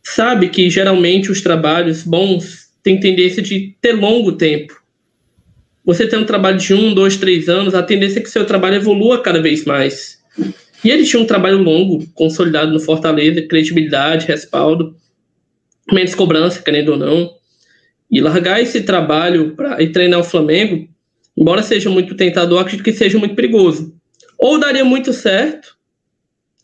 [0.03, 4.79] sabe que geralmente os trabalhos bons têm tendência de ter longo tempo.
[5.85, 8.75] Você tem um trabalho de um, dois, três anos, a tendência é que seu trabalho
[8.75, 10.18] evolua cada vez mais.
[10.83, 14.95] E ele tinha um trabalho longo, consolidado no Fortaleza, credibilidade, respaldo,
[15.91, 17.31] menos cobrança, querendo ou não.
[18.09, 20.87] E largar esse trabalho para ir treinar o Flamengo,
[21.37, 23.93] embora seja muito tentador, acredito que seja muito perigoso.
[24.37, 25.77] Ou daria muito certo,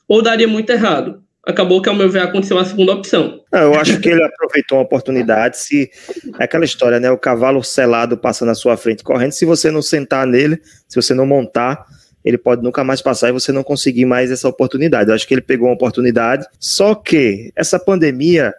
[0.07, 1.21] ou daria muito errado.
[1.45, 3.43] Acabou que, ao meu ver, aconteceu a segunda opção.
[3.51, 5.59] Não, eu acho que ele aproveitou uma oportunidade.
[5.59, 5.91] Se
[6.39, 7.11] é aquela história, né?
[7.11, 9.31] O cavalo selado passa na sua frente correndo.
[9.31, 11.85] Se você não sentar nele, se você não montar,
[12.25, 15.09] ele pode nunca mais passar e você não conseguir mais essa oportunidade.
[15.09, 16.45] Eu acho que ele pegou uma oportunidade.
[16.59, 18.53] Só que essa pandemia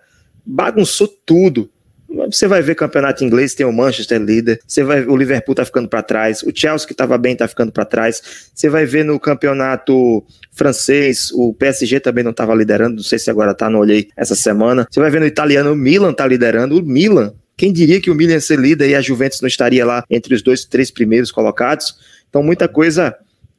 [0.45, 1.69] bagunçou tudo.
[2.31, 5.89] Você vai ver campeonato inglês, tem o Manchester líder, você vai o Liverpool tá ficando
[5.89, 8.51] para trás, o Chelsea que estava bem tá ficando para trás.
[8.55, 13.29] Você vai ver no campeonato francês, o PSG também não estava liderando, não sei se
[13.29, 14.87] agora tá, não olhei essa semana.
[14.89, 18.15] Você vai ver no italiano, o Milan tá liderando, o Milan quem diria que o
[18.15, 21.33] Milan ia ser líder e a Juventus não estaria lá entre os dois, três primeiros
[21.33, 21.97] colocados?
[22.29, 23.17] Então, muita coisa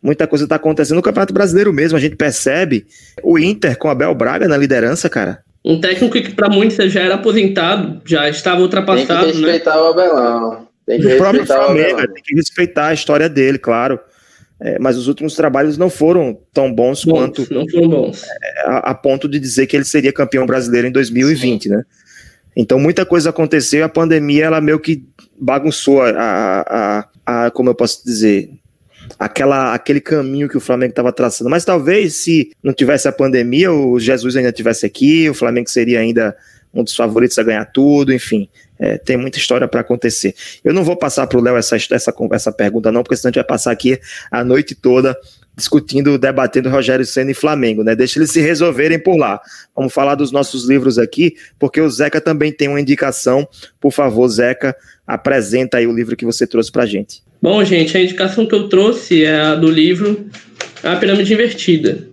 [0.08, 1.98] muita coisa está acontecendo no Campeonato Brasileiro mesmo.
[1.98, 2.88] A gente percebe
[3.22, 5.44] o Inter com Abel Braga na liderança, cara.
[5.66, 9.26] Um técnico que para muitos já era aposentado, já estava ultrapassado.
[9.26, 9.52] Tem que né?
[9.52, 9.82] respeitar né?
[9.82, 10.68] o Abelão.
[10.86, 14.00] Tem que o próprio Flamengo, tem que respeitar a história dele, claro.
[14.60, 17.54] É, mas os últimos trabalhos não foram tão bons, bons quanto.
[17.54, 18.24] Não foram bons.
[18.24, 21.70] É, a, a, ponto de dizer que ele seria campeão brasileiro em 2020, Sim.
[21.70, 21.84] né?
[22.56, 25.04] Então muita coisa aconteceu, a pandemia ela meio que
[25.40, 28.50] bagunçou a, a, a, a como eu posso dizer,
[29.20, 31.50] aquela, aquele caminho que o Flamengo estava traçando.
[31.50, 36.00] Mas talvez se não tivesse a pandemia, o Jesus ainda tivesse aqui, o Flamengo seria
[36.00, 36.36] ainda
[36.74, 38.50] um dos favoritos a ganhar tudo, enfim.
[38.80, 40.36] É, tem muita história para acontecer.
[40.64, 43.32] Eu não vou passar para o Léo essa, essa, essa pergunta, não, porque senão a
[43.32, 45.18] gente vai passar aqui a noite toda
[45.56, 47.96] discutindo, debatendo Rogério Senna e Flamengo, né?
[47.96, 49.42] Deixa eles se resolverem por lá.
[49.76, 53.48] Vamos falar dos nossos livros aqui, porque o Zeca também tem uma indicação.
[53.82, 57.24] Por favor, Zeca, apresenta aí o livro que você trouxe para gente.
[57.42, 60.28] Bom, gente, a indicação que eu trouxe é a do livro
[60.84, 62.10] A Pirâmide Invertida,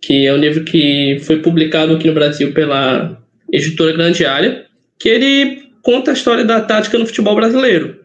[0.00, 3.20] que é um livro que foi publicado aqui no Brasil pela
[3.52, 8.00] editora Grande Área, que ele conta a história da tática no futebol brasileiro.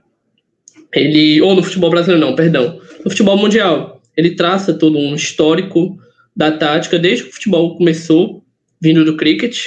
[0.91, 4.01] Ele, ou no futebol brasileiro não, perdão, no futebol mundial.
[4.17, 5.99] Ele traça todo um histórico
[6.35, 8.43] da tática desde que o futebol começou,
[8.81, 9.59] vindo do cricket,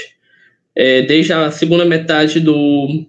[0.74, 3.06] é, desde a segunda metade do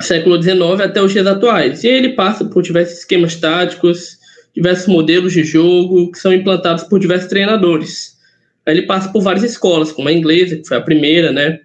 [0.00, 1.84] século XIX até os dias atuais.
[1.84, 4.18] E ele passa por diversos esquemas táticos,
[4.54, 8.18] diversos modelos de jogo que são implantados por diversos treinadores.
[8.66, 11.60] Ele passa por várias escolas, como a inglesa, que foi a primeira, né?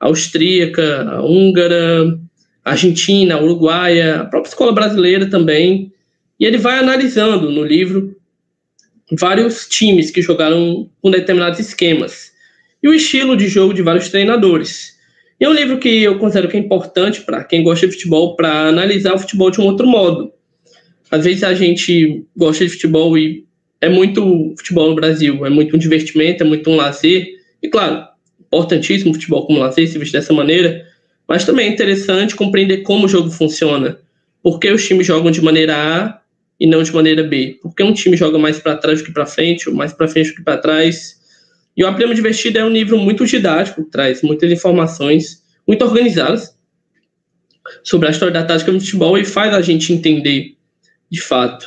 [0.00, 2.18] A austríaca, a húngara,
[2.64, 5.92] a argentina, a uruguaia, a própria escola brasileira também.
[6.38, 8.16] E ele vai analisando no livro
[9.12, 12.32] vários times que jogaram com determinados esquemas
[12.82, 14.91] e o estilo de jogo de vários treinadores.
[15.42, 18.68] E um livro que eu considero que é importante para quem gosta de futebol, para
[18.68, 20.32] analisar o futebol de um outro modo.
[21.10, 23.44] Às vezes a gente gosta de futebol e
[23.80, 27.26] é muito futebol no Brasil, é muito um divertimento, é muito um lazer.
[27.60, 28.04] E claro,
[28.40, 30.86] importantíssimo o futebol como lazer, se veste dessa maneira,
[31.26, 33.98] mas também é interessante compreender como o jogo funciona.
[34.44, 36.20] Por que os times jogam de maneira A
[36.60, 37.58] e não de maneira B?
[37.60, 40.06] Por que um time joga mais para trás do que para frente, ou mais para
[40.06, 41.20] frente do que para trás?
[41.76, 46.56] E o A Prima Divertida é um livro muito didático, traz muitas informações muito organizadas
[47.82, 50.56] sobre a história da tática no futebol e faz a gente entender
[51.10, 51.66] de fato.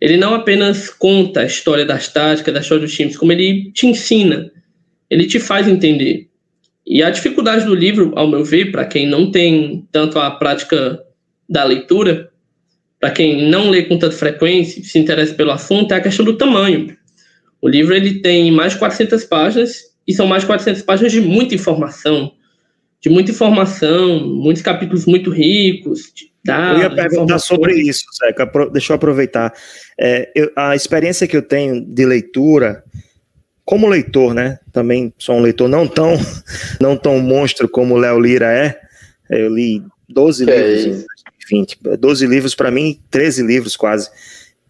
[0.00, 3.86] Ele não apenas conta a história das táticas, da história dos times, como ele te
[3.86, 4.50] ensina,
[5.08, 6.28] ele te faz entender.
[6.86, 11.00] E a dificuldade do livro, ao meu ver, para quem não tem tanto a prática
[11.48, 12.30] da leitura,
[12.98, 16.36] para quem não lê com tanta frequência, se interessa pelo assunto, é a questão do
[16.36, 16.96] tamanho.
[17.62, 21.20] O livro ele tem mais de 400 páginas e são mais de 400 páginas de
[21.20, 22.32] muita informação,
[23.00, 26.12] de muita informação, muitos capítulos muito ricos.
[26.42, 28.50] Dados, eu ia perguntar sobre isso, Zeca.
[28.72, 29.52] Deixa eu aproveitar.
[29.98, 32.82] É, eu, a experiência que eu tenho de leitura,
[33.62, 34.58] como leitor, né?
[34.72, 36.14] Também sou um leitor não tão,
[36.80, 38.80] não tão monstro como o Léo Lira é.
[39.28, 41.04] Eu li 12 que livros é em
[41.50, 41.78] 2020.
[41.98, 44.10] 12 livros para mim, 13 livros quase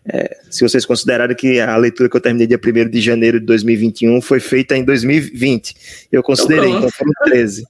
[0.07, 3.47] É, se vocês considerarem que a leitura que eu terminei dia 1 de janeiro de
[3.47, 7.65] 2021 foi feita em 2020, eu considerei, então foram 13.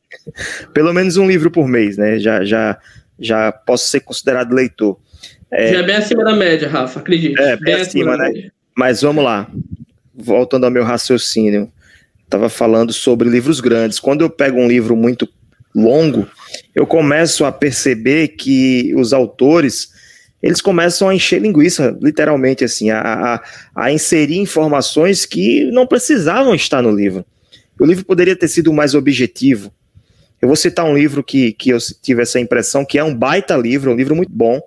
[0.72, 2.18] Pelo menos um livro por mês, né?
[2.18, 2.78] Já, já,
[3.18, 4.98] já posso ser considerado leitor.
[5.50, 7.40] É, já é bem acima da média, Rafa, acredito.
[7.40, 8.50] É, bem, bem acima, acima né?
[8.76, 9.50] Mas vamos lá.
[10.14, 11.70] Voltando ao meu raciocínio.
[12.24, 13.98] Estava falando sobre livros grandes.
[13.98, 15.28] Quando eu pego um livro muito
[15.74, 16.28] longo,
[16.74, 19.90] eu começo a perceber que os autores
[20.42, 23.42] eles começam a encher linguiça, literalmente assim, a, a,
[23.74, 27.24] a, inserir informações que não precisavam estar no livro.
[27.78, 29.72] O livro poderia ter sido mais objetivo.
[30.40, 33.56] Eu vou citar um livro que, que eu tive essa impressão, que é um baita
[33.56, 34.60] livro, um livro muito bom,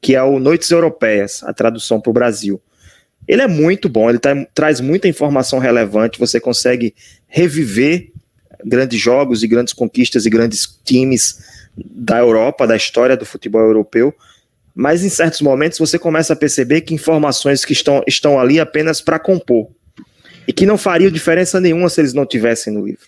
[0.00, 2.60] que é o Noites Europeias, a tradução para o Brasil.
[3.26, 6.94] Ele é muito bom, ele tá, traz muita informação relevante, você consegue
[7.26, 8.12] reviver
[8.64, 11.38] grandes jogos e grandes conquistas e grandes times
[11.76, 14.14] da Europa, da história do futebol europeu,
[14.76, 19.00] mas em certos momentos você começa a perceber que informações que estão, estão ali apenas
[19.00, 19.68] para compor
[20.46, 23.06] e que não fariam diferença nenhuma se eles não tivessem no livro.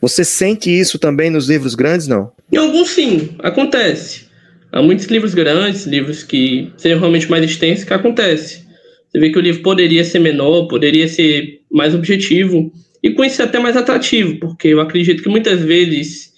[0.00, 2.32] Você sente isso também nos livros grandes, não?
[2.50, 4.24] Em alguns sim, acontece.
[4.72, 8.64] Há muitos livros grandes, livros que sejam realmente mais extensos, que acontece.
[9.08, 13.42] Você vê que o livro poderia ser menor, poderia ser mais objetivo, e com isso
[13.42, 16.32] até mais atrativo, porque eu acredito que muitas vezes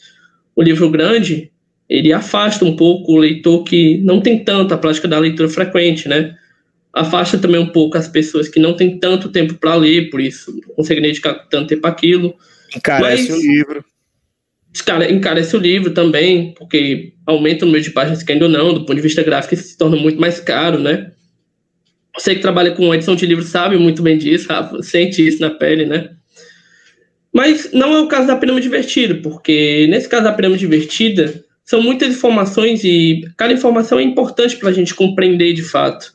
[0.55, 1.51] o livro grande
[1.89, 6.37] ele afasta um pouco o leitor que não tem tanta prática da leitura frequente, né?
[6.93, 10.53] Afasta também um pouco as pessoas que não têm tanto tempo para ler, por isso
[10.53, 12.35] não conseguem dedicar tanto tempo àquilo.
[12.77, 13.85] Encarece Mas, o livro.
[15.11, 18.95] Encarece o livro também, porque aumenta o número de páginas que ainda não, do ponto
[18.95, 21.13] de vista gráfico, isso se torna muito mais caro, né?
[22.17, 25.51] Você que trabalha com edição de livro sabe muito bem disso, Rafa, sente isso na
[25.51, 26.11] pele, né?
[27.33, 31.83] Mas não é o caso da pirâmide divertida, porque nesse caso da pirâmide divertida, são
[31.83, 36.15] muitas informações e cada informação é importante para a gente compreender de fato.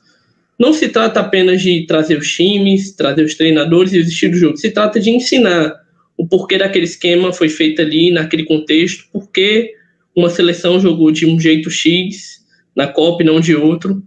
[0.60, 4.42] Não se trata apenas de trazer os times, trazer os treinadores e os estilos do
[4.48, 5.76] jogo, se trata de ensinar
[6.18, 9.76] o porquê daquele esquema foi feito ali, naquele contexto, porquê
[10.16, 12.44] uma seleção jogou de um jeito X
[12.76, 14.02] na Copa e não de outro.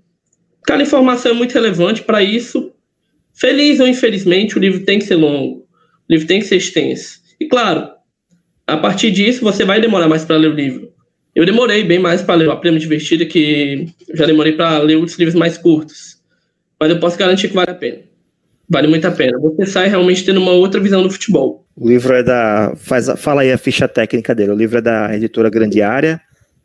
[0.65, 2.73] Cada informação é muito relevante para isso.
[3.33, 7.21] Feliz ou infelizmente, o livro tem que ser longo, o livro tem que ser extenso.
[7.39, 7.89] E claro,
[8.67, 10.96] a partir disso você vai demorar mais para ler o livro.
[11.37, 15.18] Eu demorei bem mais para ler a Prêmio Divertida, que já demorei para ler outros
[15.18, 16.16] livros mais curtos.
[16.81, 17.99] Mas eu posso garantir que vale a pena.
[18.66, 19.38] Vale muito a pena.
[19.38, 21.66] Você sai realmente tendo uma outra visão do futebol.
[21.77, 22.72] O livro é da.
[22.77, 24.53] Faz, fala aí a ficha técnica dele.
[24.53, 26.18] O livro é da editora Grande Área.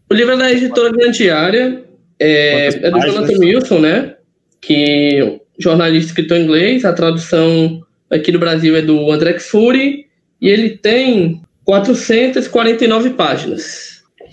[0.10, 1.84] O livro é da editora Grande Área.
[2.18, 4.16] É, é do Jonathan Wilson, né?
[4.62, 6.86] Que jornalista escritor inglês.
[6.86, 10.06] A tradução aqui do Brasil é do André Fury.
[10.40, 13.91] E ele tem 449 páginas.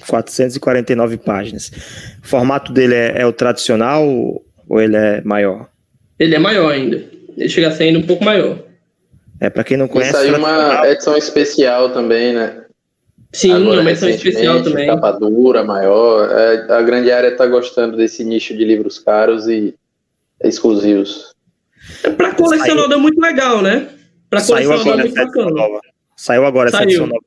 [0.08, 1.70] 449 páginas.
[2.22, 5.68] O formato dele é, é, o tradicional ou ele é maior?
[6.18, 7.04] Ele é maior ainda.
[7.36, 8.58] Ele chega a ser ainda um pouco maior.
[9.40, 10.10] É, para quem não conhece.
[10.10, 12.64] Isso aí uma edição especial também, né?
[13.32, 14.86] Sim, Agora, uma edição especial também.
[14.86, 16.30] Capa dura, maior.
[16.30, 19.74] É, a grande área está gostando desse nicho de livros caros e
[20.42, 21.34] exclusivos.
[22.02, 23.88] É, para colecionador é muito legal, né?
[24.28, 25.80] Para colecionador é muito bacana.
[26.16, 26.80] Saiu agora Saiu.
[26.80, 27.24] essa edição nova.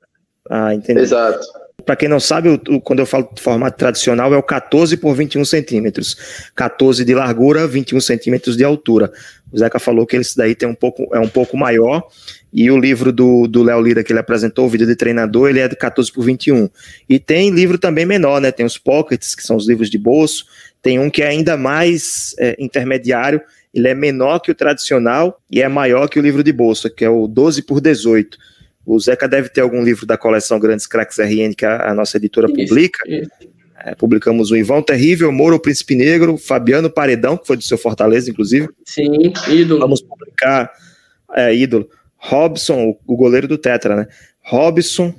[0.49, 0.99] Ah, entendi.
[0.99, 1.45] Exato.
[1.85, 5.45] Para quem não sabe, quando eu falo de formato tradicional, é o 14 por 21
[5.45, 6.15] centímetros.
[6.55, 9.11] 14 de largura, 21 centímetros de altura.
[9.51, 12.03] O Zeca falou que esse daí tem um pouco, é um pouco maior.
[12.53, 15.67] E o livro do Léo Lira que ele apresentou, o vídeo de treinador, ele é
[15.67, 16.69] de 14 por 21.
[17.09, 18.51] E tem livro também menor, né?
[18.51, 20.45] Tem os pockets, que são os livros de bolso.
[20.81, 23.41] Tem um que é ainda mais é, intermediário,
[23.73, 27.05] ele é menor que o tradicional e é maior que o livro de bolso, que
[27.05, 28.37] é o 12 por 18.
[28.85, 32.17] O Zeca deve ter algum livro da coleção Grandes Cracks RN que a, a nossa
[32.17, 32.99] editora isso, publica.
[33.07, 33.31] Isso.
[33.83, 38.29] É, publicamos o Ivão Terrível, Moro Príncipe Negro, Fabiano Paredão, que foi do seu Fortaleza,
[38.29, 38.69] inclusive.
[38.85, 39.79] Sim, ídolo.
[39.79, 40.71] Vamos publicar,
[41.33, 44.07] é, ídolo, Robson, o, o goleiro do Tetra, né?
[44.43, 45.13] Robson,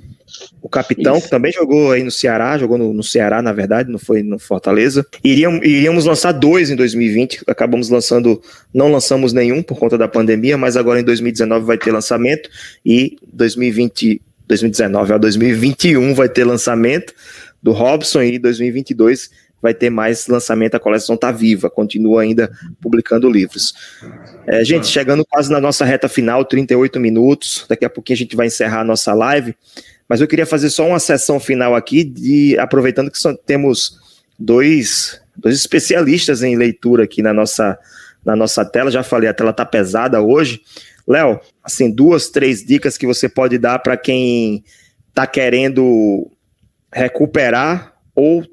[0.61, 1.25] o capitão, Isso.
[1.25, 4.39] que também jogou aí no Ceará, jogou no, no, Ceará, na verdade, não foi no
[4.39, 5.05] Fortaleza.
[5.23, 8.41] Iríamos, iríamos lançar dois em 2020, acabamos lançando,
[8.73, 12.49] não lançamos nenhum por conta da pandemia, mas agora em 2019 vai ter lançamento
[12.85, 17.13] e 2020, 2019 a 2021 vai ter lançamento
[17.61, 19.29] do Robson e 2022
[19.63, 23.73] vai ter mais lançamento, a coleção está viva, continua ainda publicando livros.
[24.45, 28.35] É, gente, chegando quase na nossa reta final, 38 minutos, daqui a pouquinho a gente
[28.35, 29.55] vai encerrar a nossa live.
[30.13, 33.97] Mas eu queria fazer só uma sessão final aqui, de, aproveitando que só temos
[34.37, 37.79] dois, dois especialistas em leitura aqui na nossa,
[38.23, 38.91] na nossa tela.
[38.91, 40.61] Já falei, a tela está pesada hoje.
[41.07, 44.63] Léo, assim, duas, três dicas que você pode dar para quem
[45.09, 46.29] está querendo
[46.93, 48.45] recuperar ou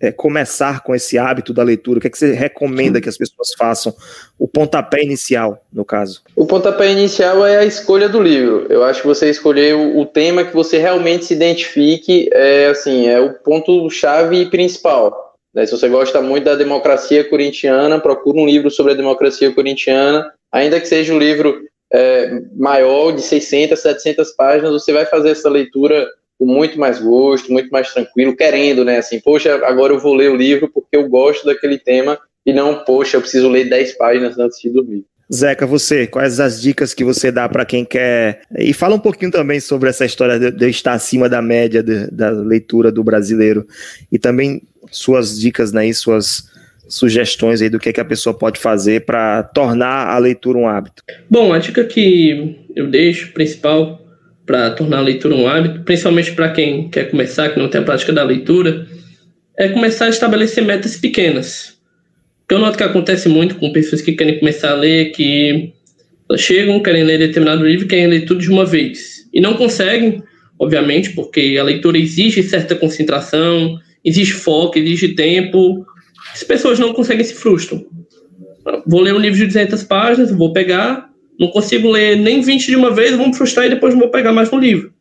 [0.00, 1.98] é, começar com esse hábito da leitura?
[1.98, 3.94] O que, é que você recomenda que as pessoas façam?
[4.38, 6.22] O pontapé inicial, no caso.
[6.34, 8.66] O pontapé inicial é a escolha do livro.
[8.68, 13.20] Eu acho que você escolher o, tema que você realmente se identifique é assim é
[13.20, 15.34] o ponto chave principal.
[15.54, 15.64] Né?
[15.66, 20.80] Se você gosta muito da democracia corintiana, procura um livro sobre a democracia corintiana, ainda
[20.80, 26.06] que seja um livro é, maior, de 600, 700 páginas, você vai fazer essa leitura
[26.38, 28.98] com muito mais gosto, muito mais tranquilo, querendo, né?
[28.98, 32.84] Assim, poxa, agora eu vou ler o livro porque eu gosto daquele tema e não,
[32.84, 35.04] poxa, eu preciso ler 10 páginas antes de dormir.
[35.32, 38.42] Zeca, você, quais as dicas que você dá para quem quer?
[38.56, 42.08] E fala um pouquinho também sobre essa história de, de estar acima da média de,
[42.12, 43.66] da leitura do brasileiro
[44.10, 46.44] e também suas dicas, né, e suas
[46.88, 50.68] sugestões aí do que, é que a pessoa pode fazer para tornar a leitura um
[50.68, 51.02] hábito.
[51.28, 54.05] Bom, a dica que eu deixo, principal,
[54.46, 57.84] para tornar a leitura um hábito, principalmente para quem quer começar, que não tem a
[57.84, 58.86] prática da leitura,
[59.58, 61.76] é começar a estabelecer metas pequenas.
[62.48, 65.72] Eu noto que acontece muito com pessoas que querem começar a ler, que
[66.36, 69.28] chegam, querem ler determinado livro, querem ler tudo de uma vez.
[69.34, 70.22] E não conseguem,
[70.58, 75.84] obviamente, porque a leitura exige certa concentração, exige foco, exige tempo.
[76.32, 77.84] As pessoas não conseguem se frustram.
[78.86, 82.76] Vou ler um livro de 200 páginas, vou pegar, não consigo ler nem 20 de
[82.76, 84.92] uma vez, vou me frustrar e depois vou pegar mais um livro.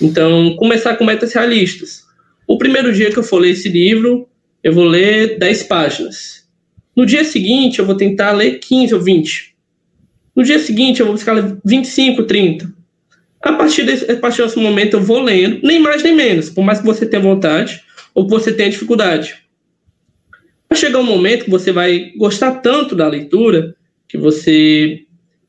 [0.00, 2.04] Então, começar com metas realistas.
[2.46, 4.28] O primeiro dia que eu for ler esse livro,
[4.62, 6.46] eu vou ler 10 páginas.
[6.94, 9.54] No dia seguinte, eu vou tentar ler 15 ou 20.
[10.34, 12.72] No dia seguinte, eu vou buscar 25, 30.
[13.40, 16.62] A partir, desse, a partir desse momento, eu vou lendo, nem mais nem menos, por
[16.62, 17.82] mais que você tenha vontade
[18.14, 19.36] ou que você tenha dificuldade.
[20.68, 23.74] Vai chegar um momento que você vai gostar tanto da leitura
[24.08, 25.04] que você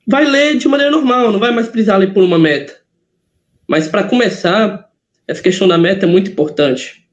[0.09, 2.75] vai ler de maneira normal, não vai mais precisar ler por uma meta.
[3.67, 4.89] Mas para começar,
[5.27, 7.05] essa questão da meta é muito importante.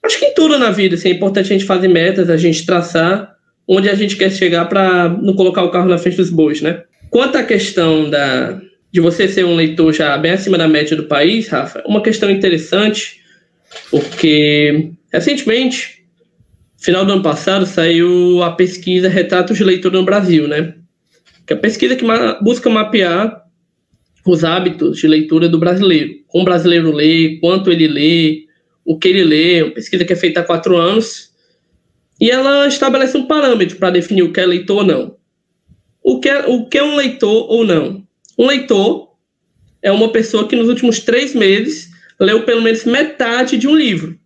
[0.00, 2.64] Acho que em tudo na vida assim, é importante a gente fazer metas, a gente
[2.64, 3.34] traçar
[3.66, 6.84] onde a gente quer chegar para não colocar o carro na frente dos bois, né?
[7.10, 8.60] Quanto à questão da,
[8.92, 12.30] de você ser um leitor já bem acima da média do país, Rafa, uma questão
[12.30, 13.20] interessante,
[13.90, 16.04] porque recentemente,
[16.78, 20.74] final do ano passado, saiu a pesquisa Retratos de Leitor no Brasil, né?
[21.50, 22.04] Que é a pesquisa que
[22.40, 23.44] busca mapear
[24.24, 26.14] os hábitos de leitura do brasileiro.
[26.28, 28.44] Como o brasileiro lê, quanto ele lê,
[28.84, 31.32] o que ele lê, uma pesquisa que é feita há quatro anos,
[32.20, 35.16] e ela estabelece um parâmetro para definir o que é leitor ou não.
[36.04, 38.06] O que é, o que é um leitor ou não?
[38.38, 39.08] Um leitor
[39.82, 41.90] é uma pessoa que nos últimos três meses
[42.20, 44.16] leu pelo menos metade de um livro.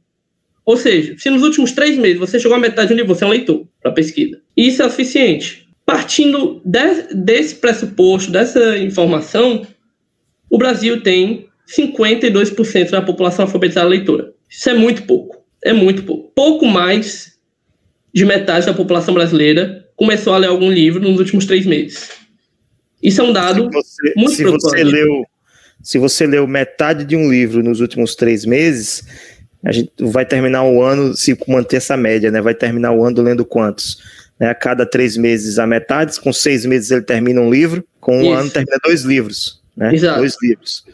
[0.62, 3.24] Ou seja, se nos últimos três meses você chegou a metade de um livro, você
[3.24, 4.38] é um leitor para pesquisa.
[4.54, 5.63] Isso é suficiente.
[5.86, 9.66] Partindo de, desse pressuposto, dessa informação,
[10.48, 14.32] o Brasil tem 52% da população alfabetizada leitora.
[14.48, 15.44] Isso é muito pouco.
[15.62, 16.30] É muito pouco.
[16.34, 17.34] Pouco mais
[18.12, 22.10] de metade da população brasileira começou a ler algum livro nos últimos três meses.
[23.02, 25.24] Isso é um dado se você, muito se você leu
[25.82, 29.04] Se você leu metade de um livro nos últimos três meses,
[29.64, 32.40] a gente vai terminar o ano, se manter essa média, né?
[32.40, 33.98] Vai terminar o ano lendo quantos?
[34.38, 38.18] Né, a cada três meses a metade, com seis meses ele termina um livro, com
[38.18, 38.32] um isso.
[38.32, 39.94] ano termina dois livros, né?
[39.94, 40.18] Exato.
[40.18, 40.84] Dois livros.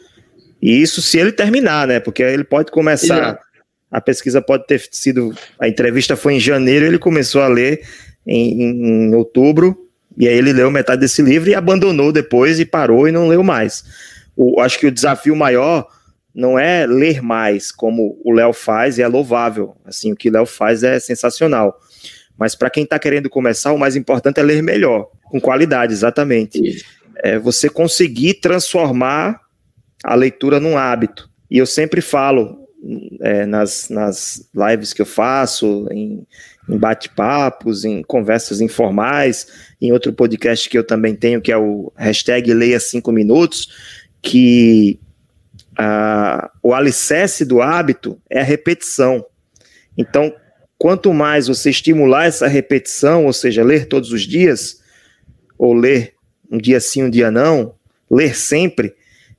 [0.63, 2.01] E isso se ele terminar, né?
[2.01, 3.17] Porque ele pode começar.
[3.17, 3.51] Exato.
[3.91, 5.35] A pesquisa pode ter sido.
[5.59, 7.83] A entrevista foi em janeiro, ele começou a ler
[8.27, 13.09] em, em, outubro, e aí ele leu metade desse livro e abandonou depois e parou
[13.09, 13.85] e não leu mais.
[14.37, 15.89] O, acho que o desafio maior
[16.33, 19.77] não é ler mais, como o Léo faz, e é louvável.
[19.85, 21.77] Assim, o que o Léo faz é sensacional.
[22.41, 26.83] Mas para quem está querendo começar, o mais importante é ler melhor, com qualidade, exatamente.
[27.17, 29.39] É você conseguir transformar
[30.03, 31.29] a leitura num hábito.
[31.51, 32.67] E eu sempre falo
[33.21, 36.27] é, nas, nas lives que eu faço, em,
[36.67, 39.47] em bate-papos, em conversas informais,
[39.79, 43.69] em outro podcast que eu também tenho, que é o hashtag Leia 5 Minutos,
[44.23, 44.99] que
[45.77, 49.27] a, o alicerce do hábito é a repetição.
[49.99, 50.33] Então,
[50.81, 54.81] Quanto mais você estimular essa repetição, ou seja, ler todos os dias,
[55.59, 56.15] ou ler
[56.51, 57.75] um dia sim, um dia não,
[58.11, 58.95] ler sempre,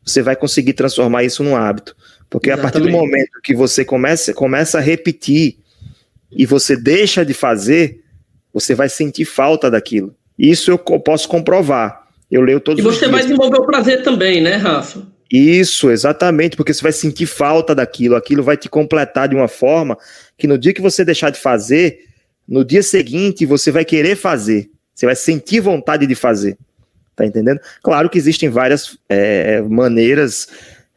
[0.05, 1.95] você vai conseguir transformar isso num hábito.
[2.29, 2.69] Porque Exatamente.
[2.69, 5.57] a partir do momento que você começa, começa a repetir
[6.31, 8.03] e você deixa de fazer,
[8.53, 10.15] você vai sentir falta daquilo.
[10.37, 12.07] Isso eu posso comprovar.
[12.29, 12.97] Eu leio todos os dias.
[12.97, 15.07] E você vai desenvolver o prazer também, né, Rafa?
[15.31, 19.97] Isso, exatamente, porque você vai sentir falta daquilo, aquilo vai te completar de uma forma
[20.37, 22.05] que no dia que você deixar de fazer,
[22.45, 26.57] no dia seguinte você vai querer fazer, você vai sentir vontade de fazer,
[27.15, 27.61] tá entendendo?
[27.81, 30.49] Claro que existem várias é, maneiras,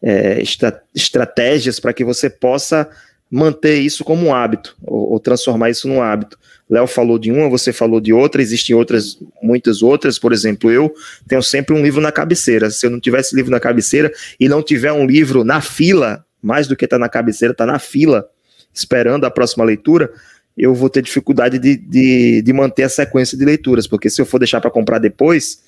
[0.03, 2.91] é, estra estratégias para que você possa
[3.31, 6.37] manter isso como um hábito, ou, ou transformar isso num hábito.
[6.69, 10.93] Léo falou de uma, você falou de outra, existem outras, muitas outras, por exemplo, eu
[11.29, 12.71] tenho sempre um livro na cabeceira.
[12.71, 14.11] Se eu não tivesse livro na cabeceira
[14.41, 17.79] e não tiver um livro na fila, mais do que tá na cabeceira, tá na
[17.79, 18.27] fila,
[18.73, 20.11] esperando a próxima leitura,
[20.57, 24.27] eu vou ter dificuldade de, de, de manter a sequência de leituras, porque se eu
[24.27, 25.61] for deixar para comprar depois,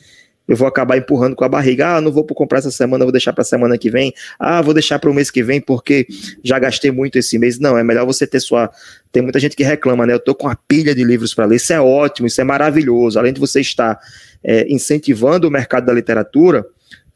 [0.49, 1.97] eu vou acabar empurrando com a barriga.
[1.97, 4.15] Ah, não vou comprar essa semana, vou deixar para a semana que vem.
[4.39, 6.07] Ah, vou deixar para o mês que vem porque
[6.43, 7.59] já gastei muito esse mês.
[7.59, 8.71] Não, é melhor você ter sua.
[9.11, 10.13] Tem muita gente que reclama, né?
[10.13, 11.57] Eu tô com uma pilha de livros para ler.
[11.57, 13.19] Isso é ótimo, isso é maravilhoso.
[13.19, 13.99] Além de você estar
[14.45, 16.65] é, incentivando o mercado da literatura,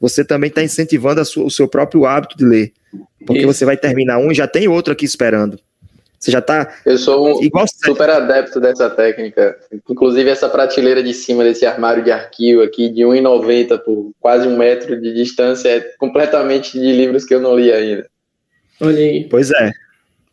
[0.01, 2.73] você também está incentivando sua, o seu próprio hábito de ler.
[3.25, 3.47] Porque isso.
[3.47, 5.59] você vai terminar um e já tem outro aqui esperando.
[6.21, 6.75] Você já tá.
[6.85, 9.59] Eu sou um igual super adepto dessa técnica.
[9.89, 14.59] Inclusive, essa prateleira de cima desse armário de arquivo aqui, de 1,90 por quase um
[14.59, 18.07] metro de distância, é completamente de livros que eu não li ainda.
[18.83, 19.29] Olha aí.
[19.31, 19.71] Pois é.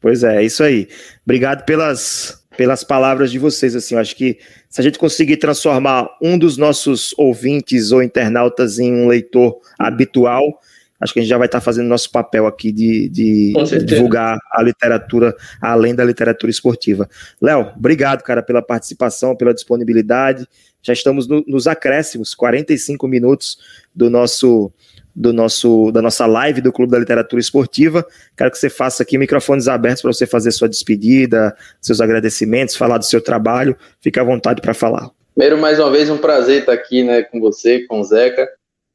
[0.02, 0.90] Pois é, é isso aí.
[1.26, 3.74] Obrigado pelas, pelas palavras de vocês.
[3.74, 8.78] Assim, eu acho que se a gente conseguir transformar um dos nossos ouvintes ou internautas
[8.78, 10.60] em um leitor habitual,
[11.00, 13.54] acho que a gente já vai estar fazendo nosso papel aqui de, de
[13.86, 17.08] divulgar a literatura além da literatura esportiva.
[17.42, 20.48] Léo, obrigado, cara, pela participação, pela disponibilidade.
[20.82, 23.58] Já estamos no, nos acréscimos, 45 minutos
[23.94, 24.72] do nosso
[25.16, 28.06] do nosso da nossa live do Clube da Literatura Esportiva.
[28.38, 33.00] Quero que você faça aqui microfones abertos para você fazer sua despedida, seus agradecimentos, falar
[33.00, 33.76] do seu trabalho.
[34.00, 35.10] Fique à vontade para falar.
[35.34, 38.48] Primeiro, mais uma vez, um prazer estar aqui né, com você, com o Zeca.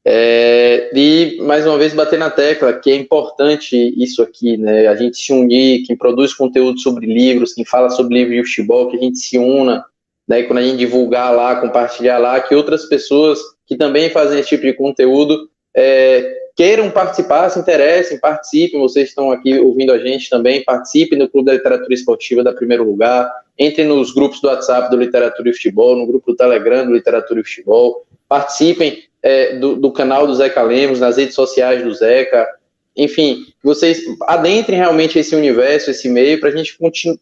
[0.05, 4.87] É, e mais uma vez bater na tecla que é importante isso aqui, né?
[4.87, 8.89] A gente se unir, quem produz conteúdo sobre livros, quem fala sobre livro de futebol,
[8.89, 9.85] que a gente se una,
[10.27, 10.43] né?
[10.43, 14.63] Quando a gente divulgar lá, compartilhar lá, que outras pessoas que também fazem esse tipo
[14.63, 18.81] de conteúdo é, queiram participar, se interessem, participem.
[18.81, 22.83] Vocês estão aqui ouvindo a gente também, participem do Clube da Literatura Esportiva da Primeiro
[22.83, 26.93] Lugar, entrem nos grupos do WhatsApp do Literatura e Futebol, no grupo do Telegram do
[26.93, 31.93] Literatura e Futebol, participem é, do, do, canal do Zeca Lemos, nas redes sociais do
[31.93, 32.47] Zeca,
[32.95, 36.77] enfim, vocês adentrem realmente esse universo, esse meio, para a gente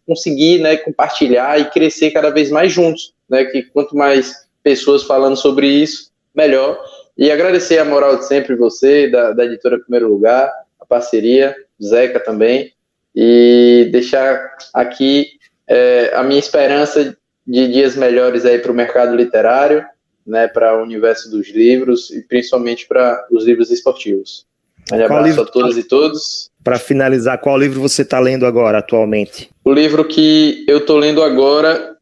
[0.06, 5.38] conseguir né, compartilhar e crescer cada vez mais juntos, né, que quanto mais pessoas falando
[5.38, 6.78] sobre isso, melhor.
[7.18, 12.20] E agradecer a moral de sempre você, da, da editora Primeiro Lugar, a parceria, Zeca
[12.20, 12.74] também,
[13.16, 15.28] e deixar aqui
[15.68, 17.16] é, a minha esperança
[17.48, 19.86] de dias melhores aí para o mercado literário,
[20.26, 24.46] né, para o universo dos livros e principalmente para os livros esportivos.
[24.92, 26.50] Um abraço livro, a todas e todos.
[26.64, 29.50] Para finalizar, qual livro você está lendo agora, atualmente?
[29.64, 31.96] O livro que eu estou lendo agora,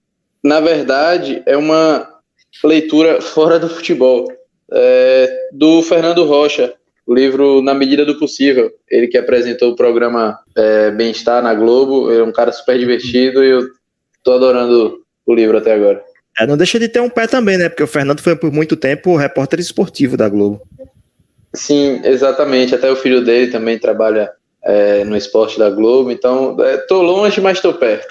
[0.43, 2.07] na verdade, é uma
[2.63, 4.27] leitura fora do futebol,
[4.71, 6.73] é, do Fernando Rocha,
[7.05, 8.71] o livro Na Medida do Possível.
[8.89, 13.49] Ele que apresentou o programa é, Bem-Estar na Globo, é um cara super divertido e
[13.49, 13.67] eu
[14.17, 16.03] estou adorando o livro até agora.
[16.39, 17.67] É, não deixa de ter um pé também, né?
[17.67, 20.61] Porque o Fernando foi por muito tempo repórter esportivo da Globo.
[21.53, 22.73] Sim, exatamente.
[22.73, 24.31] Até o filho dele também trabalha
[24.63, 26.11] é, no esporte da Globo.
[26.11, 28.07] Então, estou é, longe, mas estou perto.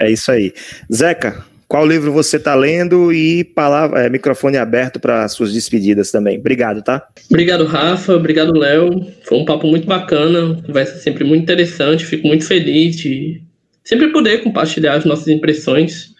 [0.00, 0.52] É isso aí.
[0.92, 6.38] Zeca, qual livro você está lendo e palavra, é, microfone aberto para suas despedidas também.
[6.38, 7.08] Obrigado, tá?
[7.28, 8.14] Obrigado, Rafa.
[8.14, 9.10] Obrigado, Léo.
[9.24, 12.06] Foi um papo muito bacana, conversa sempre muito interessante.
[12.06, 13.42] Fico muito feliz de
[13.82, 16.11] sempre poder compartilhar as nossas impressões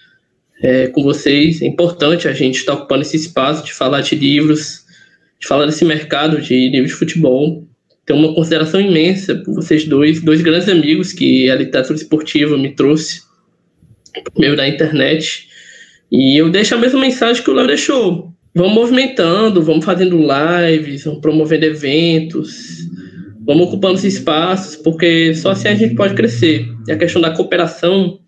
[0.62, 1.60] é, com vocês.
[1.60, 4.84] É importante a gente estar ocupando esse espaço de falar de livros,
[5.40, 7.66] de falar desse mercado de livros de futebol.
[8.06, 12.74] Tenho uma consideração imensa por vocês dois, dois grandes amigos que a literatura esportiva me
[12.74, 13.22] trouxe
[14.38, 15.48] meio da internet.
[16.10, 18.32] E eu deixo a mesma mensagem que o Léo deixou.
[18.54, 22.86] Vamos movimentando, vamos fazendo lives, vamos promovendo eventos,
[23.46, 26.68] vamos ocupando esses espaços, porque só assim a gente pode crescer.
[26.86, 28.18] E a questão da cooperação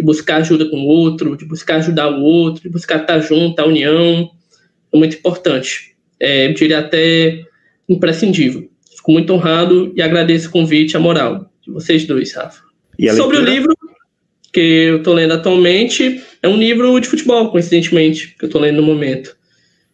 [0.00, 3.60] de buscar ajuda com o outro, de buscar ajudar o outro, de buscar estar junto,
[3.60, 4.30] a união,
[4.90, 5.94] é muito importante.
[6.18, 7.42] É, eu diria até
[7.86, 8.66] imprescindível.
[8.96, 12.62] Fico muito honrado e agradeço o convite, a moral de vocês dois, Rafa.
[13.14, 13.74] Sobre o livro
[14.50, 18.76] que eu estou lendo atualmente, é um livro de futebol, coincidentemente, que eu estou lendo
[18.76, 19.36] no momento.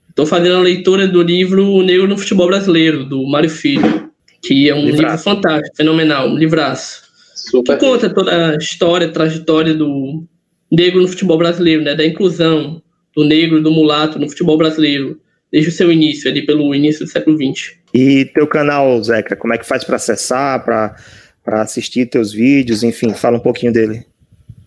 [0.09, 4.09] Estou fazendo a leitura do livro O Negro no Futebol Brasileiro, do Mário Filho,
[4.41, 5.29] que é um livraço.
[5.29, 7.06] livro fantástico, fenomenal, um livraço.
[7.51, 7.79] Super.
[7.79, 10.25] Que conta toda a história, a trajetória do
[10.71, 11.95] negro no futebol brasileiro, né?
[11.95, 12.83] Da inclusão
[13.15, 15.21] do negro, do mulato no futebol brasileiro,
[15.51, 17.77] desde o seu início, ali pelo início do século XX.
[17.95, 23.15] E teu canal, Zeca, como é que faz para acessar, para assistir teus vídeos, enfim,
[23.15, 24.05] fala um pouquinho dele.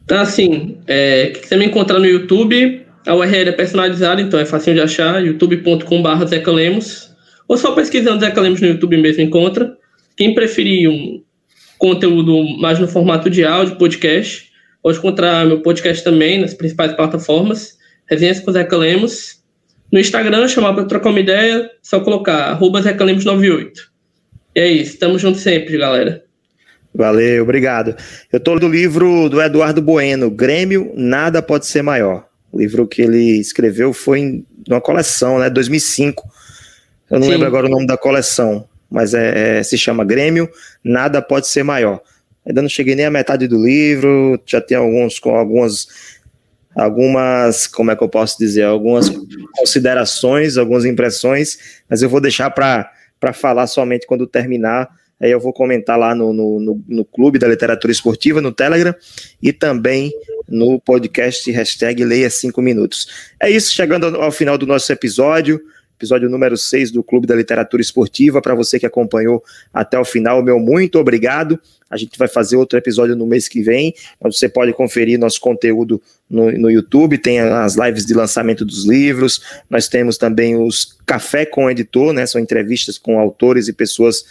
[0.08, 4.74] Tá, assim, é, você me encontrar no YouTube, a URL é personalizada, então é fácil
[4.74, 7.14] de achar, youtube.com.br Zeca Lemos,
[7.48, 9.78] ou só pesquisando Zeca Lemos no YouTube mesmo encontra.
[10.16, 11.22] Quem preferir um,
[11.80, 14.52] conteúdo mais no formato de áudio, podcast.
[14.84, 17.78] Pode encontrar meu podcast também nas principais plataformas.
[18.08, 19.40] Resenhas com Zeca Lemos.
[19.92, 23.90] No Instagram, chamar para trocar uma ideia, só colocar arroba Zeca Lemos 98.
[24.56, 26.24] E é isso, estamos juntos sempre, galera.
[26.94, 27.96] Valeu, obrigado.
[28.32, 32.26] Eu estou do livro do Eduardo Bueno, Grêmio, Nada Pode Ser Maior.
[32.52, 36.28] O livro que ele escreveu foi em uma coleção, né, 2005.
[37.10, 37.34] Eu não Sim.
[37.34, 40.50] lembro agora o nome da coleção, mas é, é, se chama Grêmio,
[40.84, 42.02] Nada Pode Ser Maior.
[42.46, 46.20] Ainda não cheguei nem à metade do livro, já tem alguns com algumas
[46.76, 49.10] algumas, como é que eu posso dizer, algumas
[49.58, 52.94] considerações, algumas impressões, mas eu vou deixar para
[53.34, 57.48] falar somente quando terminar Aí eu vou comentar lá no, no, no, no, Clube da
[57.48, 58.96] Literatura Esportiva, no Telegram,
[59.42, 60.14] e também
[60.48, 63.34] no podcast hashtag Leia 5 Minutos.
[63.40, 65.60] É isso, chegando ao final do nosso episódio,
[66.00, 68.42] episódio número 6 do Clube da Literatura Esportiva.
[68.42, 69.44] Para você que acompanhou
[69.74, 71.60] até o final, meu muito obrigado.
[71.90, 75.42] A gente vai fazer outro episódio no mês que vem, onde você pode conferir nosso
[75.42, 80.98] conteúdo no, no YouTube, tem as lives de lançamento dos livros, nós temos também os
[81.06, 82.26] Café com o Editor, né?
[82.26, 84.24] São entrevistas com autores e pessoas